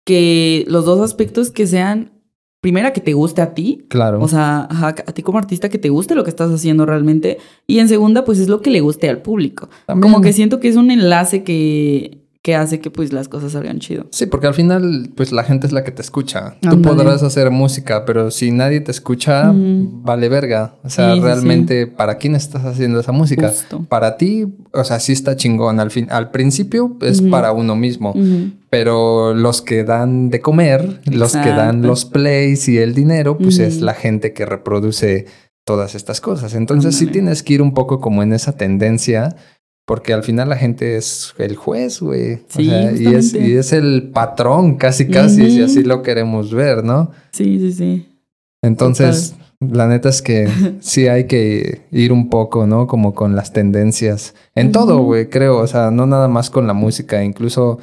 [0.07, 2.13] que los dos aspectos que sean,
[2.61, 3.85] primera, que te guste a ti.
[3.89, 4.23] Claro.
[4.23, 7.39] O sea, a ti como artista que te guste lo que estás haciendo realmente.
[7.67, 9.69] Y en segunda, pues es lo que le guste al público.
[9.87, 13.51] También- Como que siento que es un enlace que, que hace que pues las cosas
[13.51, 14.07] salgan chido.
[14.12, 16.55] Sí, porque al final, pues la gente es la que te escucha.
[16.61, 20.76] Tú podrás hacer música, pero si nadie te escucha, vale verga.
[20.84, 23.49] O sea, Sí, sí, realmente, ¿para quién estás haciendo esa música?
[23.49, 23.84] Justo.
[23.88, 25.80] Para ti, o sea, sí está chingón.
[25.80, 28.14] Al fin, al principio es para uno mismo.
[28.70, 33.59] Pero los que dan de comer, los que dan los plays y el dinero, pues
[33.59, 35.26] es la gente que reproduce
[35.64, 36.55] todas estas cosas.
[36.55, 37.12] Entonces sí Ándale.
[37.12, 39.34] tienes que ir un poco como en esa tendencia,
[39.87, 42.34] porque al final la gente es el juez, güey.
[42.34, 43.49] O Sí, sea, y, es, justamente.
[43.49, 47.12] y es el patrón, casi, casi, si así lo queremos ver, ¿no?
[47.32, 48.09] Sí, sí, sí.
[48.62, 50.49] Entonces, la neta es que
[50.80, 52.87] sí hay que ir un poco, ¿no?
[52.87, 54.34] Como con las tendencias.
[54.55, 55.59] En todo, güey, creo.
[55.59, 57.22] O sea, no nada más con la música.
[57.24, 57.78] Incluso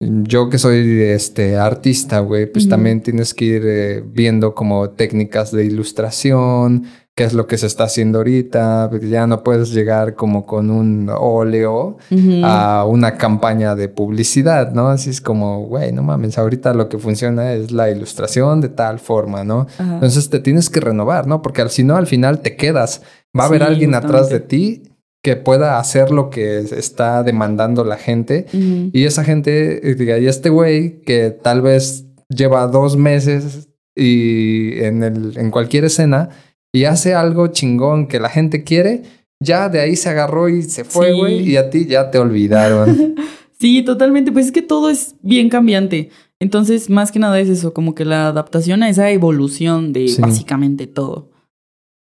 [0.00, 5.50] yo que soy este artista, güey, pues también tienes que ir eh, viendo como técnicas
[5.50, 6.84] de ilustración,
[7.16, 8.86] qué es lo que se está haciendo ahorita.
[8.90, 11.96] porque Ya no puedes llegar como con un óleo
[12.44, 14.86] a una campaña de publicidad, ¿no?
[14.86, 19.00] Así es como, güey, no mames, ahorita lo que funciona es la ilustración de tal
[19.00, 19.66] forma, ¿no?
[19.80, 21.42] Entonces te tienes que renovar, ¿no?
[21.42, 23.02] Porque al- si no, al final te quedas.
[23.36, 24.82] Va a haber alguien atrás de ti
[25.22, 28.46] que pueda hacer lo que está demandando la gente.
[28.52, 34.78] Y esa gente, eh, diga, y este güey que tal vez lleva dos meses y
[34.82, 36.28] en, el, en cualquier escena
[36.72, 39.02] y hace algo chingón que la gente quiere,
[39.42, 41.18] ya de ahí se agarró y se fue, Sí.
[41.18, 43.14] güey, y a ti ya te olvidaron.
[43.60, 44.30] Sí, totalmente.
[44.30, 46.10] Pues es que todo es bien cambiante.
[46.38, 50.22] Entonces, más que nada es eso, como que la adaptación a esa evolución de Sí.
[50.22, 51.32] básicamente todo.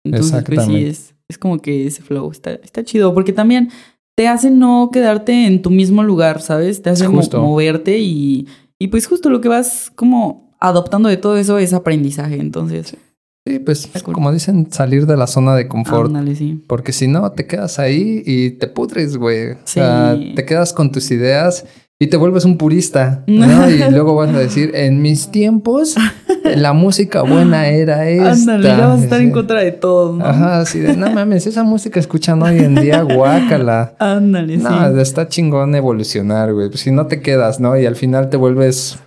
[0.06, 0.90] Entonces, pues sí, Exactamente.
[0.90, 3.70] es, es como que ese flow está, está chido, porque también
[4.16, 6.82] te hace no quedarte en tu mismo lugar, ¿sabes?
[6.82, 8.48] Te hace mo- moverte y,
[8.80, 12.36] y pues justo lo que vas como adoptando de todo eso es aprendizaje.
[12.40, 12.96] Entonces,
[13.46, 16.08] Sí, pues como dicen, salir de la zona de confort.
[16.08, 16.62] ándale, sí.
[16.68, 19.52] Porque si no, te quedas ahí y te pudres, güey.
[19.52, 20.34] O sea, Sí.
[20.36, 21.66] te quedas con tus ideas
[22.00, 23.70] y te vuelves un purista, ¿no?
[23.70, 25.96] y luego vas a decir, en mis tiempos,
[26.44, 28.32] la música buena era esta.
[28.32, 30.24] Ándale, ya vas a estar en contra de todo, ¿no?
[30.26, 33.96] Ajá, así de, no mames, esa música escuchan hoy en día, guácala.
[33.98, 35.00] Ándale, No, sí.
[35.02, 36.70] está chingón evolucionar, güey.
[36.70, 37.78] Pues si no te quedas, ¿no?
[37.80, 39.00] Y al final te vuelves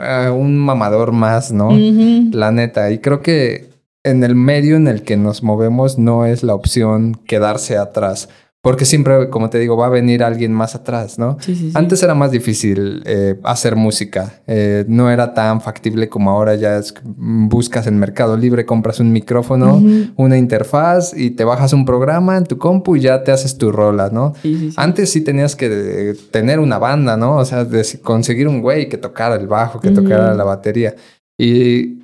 [0.00, 1.68] eh, un mamador más, ¿no?
[1.68, 2.30] Ujú.
[2.32, 2.90] La neta.
[2.90, 3.68] Y creo que
[4.02, 8.30] en el medio en el que nos movemos no es la opción quedarse atrás.
[8.62, 11.38] Porque siempre, como te digo, va a venir alguien más atrás, ¿no?
[11.40, 11.72] Sí, sí, sí.
[11.74, 14.40] Antes era más difícil eh, hacer música.
[14.46, 16.54] Eh, no era tan factible como ahora.
[16.56, 19.82] Ya es- buscas en Mercado Libre, compras un micrófono,
[20.16, 23.72] una interfaz y te bajas un programa en tu compu y ya te haces tu
[23.72, 24.34] rola, ¿no?
[24.76, 25.68] Antes sí tenías que
[26.10, 27.36] eh, tener una banda, ¿no?
[27.36, 30.94] O sea, de- conseguir un güey que tocara el bajo, que tocara la batería.
[31.38, 31.99] Y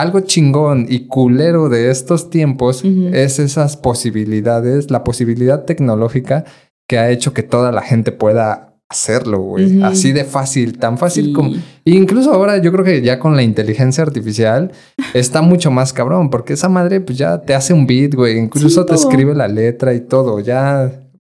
[0.00, 6.44] algo chingón y culero de estos tiempos es esas posibilidades, la posibilidad tecnológica
[6.88, 9.82] que ha hecho que toda la gente pueda hacerlo, güey.
[9.82, 11.32] Así de fácil, tan fácil Sí.
[11.32, 11.50] como...
[11.54, 14.70] E incluso ahora yo creo que ya con la inteligencia artificial
[15.14, 18.38] está mucho más cabrón, porque esa madre pues ya te hace un beat, güey.
[18.38, 20.40] Incluso Sí, te escribe la letra y todo.
[20.40, 20.92] Ya...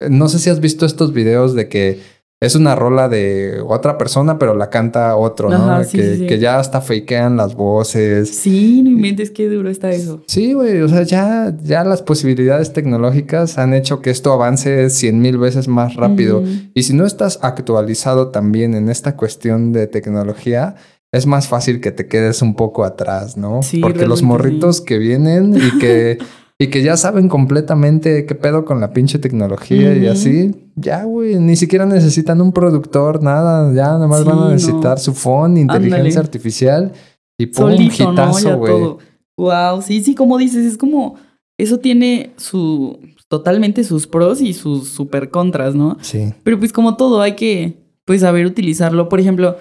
[0.09, 1.99] No sé si has visto estos videos de que
[2.41, 5.57] es una rola de otra persona, pero la canta otro, ¿no?
[5.57, 6.27] Ajá, sí, que, sí, sí.
[6.27, 8.35] que ya hasta fakean las voces.
[8.35, 10.23] Sí, no inventes qué duro está eso.
[10.25, 15.21] Sí, güey, o sea, ya, ya las posibilidades tecnológicas han hecho que esto avance cien
[15.21, 16.43] mil veces más rápido.
[16.73, 20.75] Y si no estás actualizado también en esta cuestión de tecnología,
[21.11, 23.61] es más fácil que te quedes un poco atrás, ¿no?
[23.61, 24.85] Sí, Porque los morritos sí.
[24.85, 26.17] que vienen y que,
[26.63, 31.37] y que ya saben completamente qué pedo con la pinche tecnología y así, ya, güey,
[31.37, 34.49] ni siquiera necesitan un productor, nada, ya nada más Sí, van a no.
[34.51, 36.19] necesitar su phone, inteligencia Ándale.
[36.19, 36.91] artificial
[37.39, 38.13] y pum, Solito, ¿no?
[38.13, 38.71] hitazo, güey.
[38.73, 38.97] todo.
[39.37, 41.15] Wow, sí, sí, como dices, es como.
[41.57, 42.99] Eso tiene su.
[43.27, 45.97] Totalmente sus pros y sus super contras, ¿no?
[46.01, 46.33] Sí.
[46.43, 49.07] Pero pues como todo, hay que pues saber utilizarlo.
[49.09, 49.55] Por ejemplo,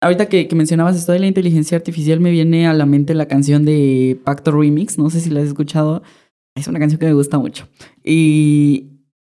[0.00, 3.26] ahorita que, que mencionabas esto de la inteligencia artificial, me viene a la mente la
[3.28, 4.96] canción de Pacto Remix.
[4.98, 6.02] No sé si la has escuchado.
[6.54, 7.68] Es una canción que me gusta mucho.
[8.04, 8.86] Y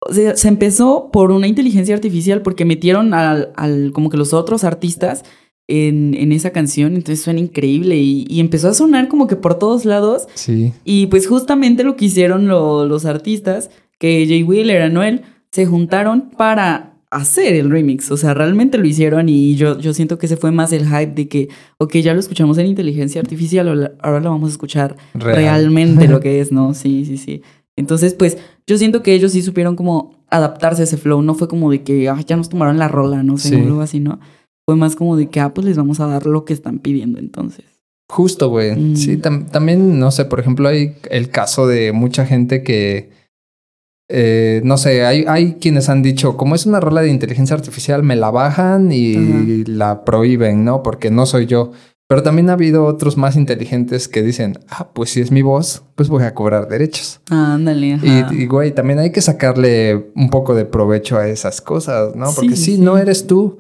[0.08, 4.34] o sea, se empezó por una inteligencia artificial porque metieron al, al- como que los
[4.34, 5.24] otros artistas
[5.68, 6.96] en, en esa canción.
[6.96, 10.28] Entonces suena increíble y, y empezó a sonar como que por todos lados.
[10.36, 10.74] Sí.
[10.86, 16.30] Y pues justamente lo que hicieron lo- los artistas, que Jay Wheeler, Anuel, se juntaron
[16.30, 18.12] para hacer el remix.
[18.12, 21.14] O sea, realmente lo hicieron y yo, yo siento que ese fue más el hype
[21.14, 21.50] de que,
[21.80, 25.36] ok, ya lo escuchamos en inteligencia artificial, ahora lo vamos a escuchar Real.
[25.36, 26.74] realmente lo que es, ¿no?
[26.74, 27.42] Sí, sí, sí.
[27.76, 28.38] Entonces, pues
[28.68, 31.22] yo siento que ellos sí supieron como adaptarse a ese flow.
[31.22, 33.56] No fue como de que, ah, ya nos tomaron la rola, no sé, Sí.
[33.56, 34.20] algo así, ¿no?
[34.68, 37.18] Fue más como de que, ah, pues les vamos a dar lo que están pidiendo
[37.20, 37.66] entonces.
[38.12, 38.76] Justo, güey.
[38.76, 38.96] Mm.
[38.96, 43.10] Sí, tam- también, no sé, por ejemplo, hay el caso de mucha gente que,
[44.10, 48.02] eh, no sé, hay, hay quienes han dicho, como es una rola de inteligencia artificial,
[48.04, 50.82] me la bajan y la prohíben, ¿no?
[50.84, 51.72] Porque no soy yo.
[52.08, 55.84] Pero también ha habido otros más inteligentes que dicen, ah, pues si es mi voz,
[55.94, 57.22] pues voy a cobrar derechos.
[57.30, 58.30] Ándale, ajá.
[58.32, 62.32] Y, y, güey, también hay que sacarle un poco de provecho a esas cosas, ¿no?
[62.34, 62.82] Porque Sí, sí, sí.
[62.82, 63.60] no eres tú,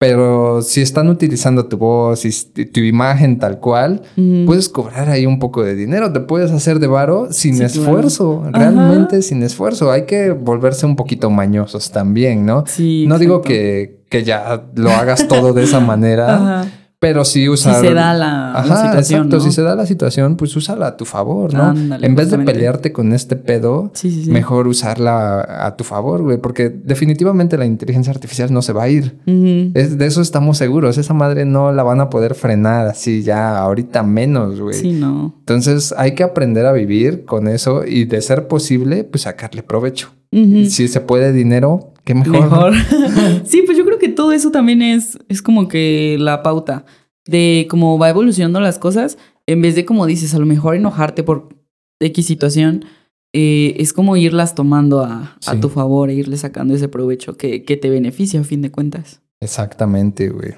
[0.00, 4.00] pero si están utilizando tu voz y tu imagen tal cual,
[4.46, 7.74] puedes cobrar ahí un poco de dinero, te puedes hacer de varo sin Sí, claro.
[7.74, 8.50] esfuerzo, Ajá.
[8.58, 9.92] realmente sin esfuerzo.
[9.92, 12.64] Hay que volverse un poquito mañosos también, ¿no?
[12.66, 16.66] Sí, no digo que, que ya lo hagas todo de esa manera, Ajá.
[17.00, 17.80] Pero Si usar...
[17.80, 19.36] se da la, la Ajá, situación, exacto.
[19.38, 19.42] ¿no?
[19.42, 21.64] Si se da la situación, pues úsala a tu favor, ¿no?
[21.64, 24.30] Ándale, en vez de pelearte con este pedo, Sí, sí, sí.
[24.30, 28.88] mejor usarla a tu favor, güey, porque definitivamente la inteligencia artificial no se va a
[28.90, 29.16] ir.
[29.74, 30.98] Es, de eso estamos seguros.
[30.98, 34.74] Esa madre no la van a poder frenar así ya, ahorita menos, güey.
[34.74, 35.34] Sí, no.
[35.40, 40.10] Entonces hay que aprender a vivir con eso y de ser posible, pues sacarle provecho.
[40.32, 42.34] Si se puede dinero, qué mejor.
[42.34, 42.70] ¿no?
[42.70, 42.74] Mejor.
[43.44, 46.84] sí, pues yo creo que todo eso también es, es como que la pauta
[47.26, 49.18] de cómo va evolucionando las cosas.
[49.46, 51.48] En vez de, como dices, a lo mejor enojarte por
[52.00, 52.84] X situación,
[53.32, 57.64] eh, es como irlas tomando a, a tu favor e irle sacando ese provecho que,
[57.64, 59.20] que te beneficia a fin de cuentas.
[59.40, 60.54] Exactamente, güey.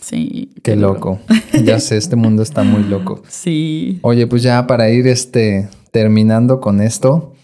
[0.00, 0.50] Sí.
[0.62, 1.18] Qué loco.
[1.64, 3.22] ya sé, este mundo está muy loco.
[3.28, 3.98] Sí.
[4.02, 7.34] Oye, pues ya para ir este terminando con esto,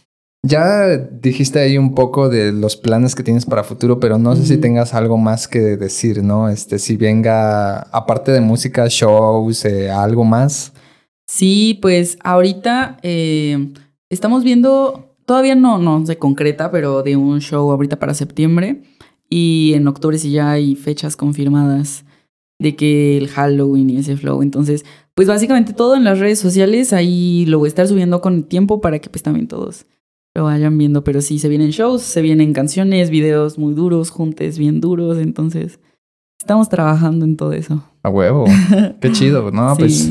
[0.42, 4.46] ya dijiste ahí un poco de los planes que tienes para futuro, pero no sé
[4.46, 6.48] si tengas algo más que decir, ¿no?
[6.48, 10.72] Este, si venga, aparte de música, shows, eh, algo más.
[11.26, 13.72] Sí, pues ahorita eh,
[14.10, 18.82] estamos viendo, todavía no, no se concreta, pero de un show ahorita para septiembre.
[19.28, 22.04] Y en octubre sí ya hay fechas confirmadas
[22.58, 24.42] de que el Halloween y ese flow.
[24.42, 24.84] Entonces,
[25.14, 28.80] pues básicamente todo en las redes sociales, ahí lo voy a estar subiendo con tiempo
[28.80, 29.84] para que pues también todos
[30.38, 31.04] lo vayan viendo.
[31.04, 35.18] Pero sí, se vienen shows, se vienen canciones, videos muy duros, juntes bien duros.
[35.18, 35.78] Entonces,
[36.40, 37.82] estamos trabajando en todo eso.
[38.02, 38.44] A huevo.
[39.00, 39.74] Qué chido, ¿no?
[39.76, 40.10] Pues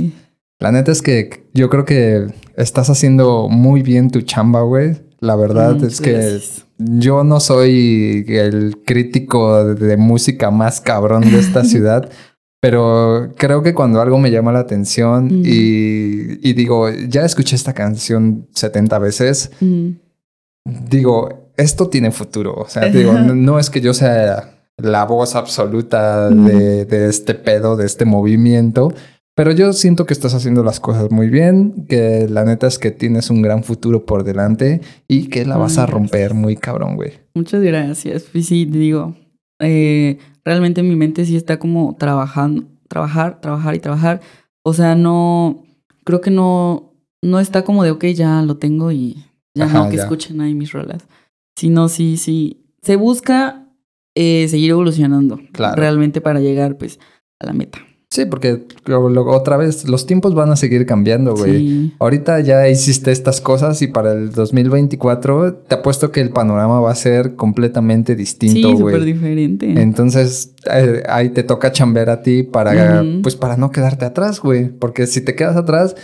[0.59, 4.97] la neta es que yo creo que estás haciendo muy bien tu chamba, güey.
[5.19, 6.65] La verdad Muchas es que gracias.
[6.77, 12.09] yo no soy el crítico de música más cabrón de esta ciudad,
[12.61, 15.43] pero creo que cuando algo me llama la atención Mm.
[15.43, 19.89] y, y digo, ya escuché esta canción 70 veces, Mm.
[20.89, 22.53] Digo, esto tiene futuro.
[22.53, 27.33] O sea, digo, no, no es que yo sea la voz absoluta de, de este
[27.33, 28.93] pedo, de este movimiento,
[29.37, 32.89] pero yo siento que estás haciendo las cosas muy bien, que la neta es que
[32.89, 37.13] tienes un gran futuro por delante y que la vas a romper muy cabrón, güey.
[37.35, 38.23] Muchas gracias.
[38.31, 39.15] Pues sí, digo,
[39.59, 44.21] eh, realmente mi mente sí está como trabajando, trabajar, trabajar y trabajar.
[44.63, 45.63] O sea, no,
[46.03, 49.23] creo que no, no está como de, ok, ya lo tengo y
[49.57, 50.03] ya Ajá, no, que ya.
[50.03, 51.03] escuchen ahí mis rolas.
[51.57, 53.67] Sino sí, sí, se busca
[54.15, 55.39] eh, seguir evolucionando.
[55.51, 55.75] Claro.
[55.75, 56.99] Realmente para llegar, pues,
[57.39, 57.79] a la meta.
[58.09, 61.57] Sí, porque luego- luego otra vez los tiempos van a seguir cambiando, güey.
[61.57, 61.93] Sí.
[61.99, 66.91] Ahorita ya hiciste estas cosas y para el 2024 te apuesto que el panorama va
[66.91, 69.05] a ser completamente Sí, distinto, súper güey.
[69.13, 69.81] diferente.
[69.81, 74.69] Entonces eh, ahí te toca chambear a ti para, pues para no quedarte atrás, güey.
[74.69, 75.95] Porque si te quedas atrás,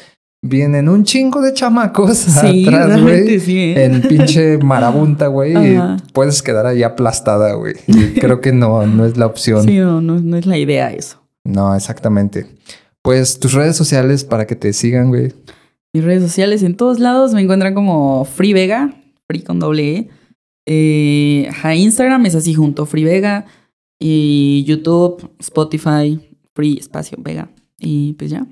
[0.44, 3.40] vienen un chingo de chamacos sí, atrás, güey.
[3.40, 3.58] sí.
[3.58, 3.86] ¿eh?
[3.86, 5.54] En pinche marabunta, güey.
[5.56, 5.80] y
[6.12, 7.74] puedes quedar ahí aplastada, güey.
[8.20, 9.64] Creo que no, no es la opción.
[9.64, 11.24] Sí, no, no, no es la idea eso.
[11.44, 12.46] No, exactamente.
[13.02, 15.34] Pues tus redes sociales para que te sigan, güey.
[15.94, 18.94] Mis redes sociales en todos lados me encuentran como Free Vega,
[19.28, 20.10] Free con doble E.
[20.66, 23.46] Eh, Instagram es así junto, Free Vega.
[24.00, 26.20] Y YouTube, Spotify,
[26.54, 27.50] Free Espacio Vega.
[27.80, 28.46] Y pues ya.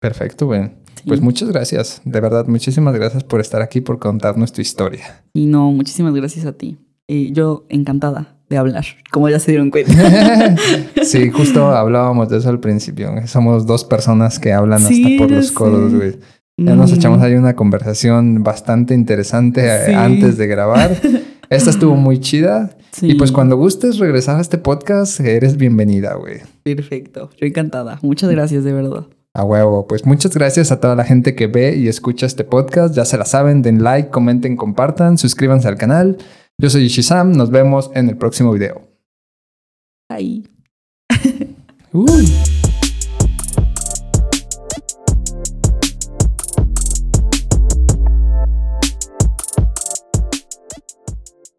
[0.00, 0.70] Perfecto, güey.
[1.06, 2.02] Pues muchas gracias.
[2.04, 5.22] De verdad, muchísimas gracias por estar aquí, por contarnos tu historia.
[5.32, 6.78] Y no, muchísimas gracias a ti.
[7.08, 9.92] Eh, yo encantada de hablar, como ya se dieron cuenta.
[11.04, 13.10] sí, justo hablábamos de eso al principio.
[13.26, 16.18] Somos dos personas que hablan Sí, hasta por los codos, güey.
[16.58, 16.94] Ya nos Mm.
[16.94, 19.92] echamos ahí una conversación bastante interesante eh, Sí.
[19.92, 20.96] antes de grabar.
[21.50, 22.76] Esta estuvo muy chida.
[22.92, 26.38] Sí, Y pues cuando gustes regresar a este podcast, eres bienvenida, güey.
[26.64, 27.98] Perfecto, yo encantada.
[28.02, 29.04] Muchas gracias, de verdad.
[29.36, 29.86] A huevo.
[29.86, 32.94] Pues muchas gracias a toda la gente que ve y escucha este podcast.
[32.94, 36.16] Ya se la saben, den like, comenten, compartan, suscríbanse al canal.
[36.56, 38.88] Yo soy Ishizam, nos vemos en el próximo video.
[40.08, 40.44] Bye.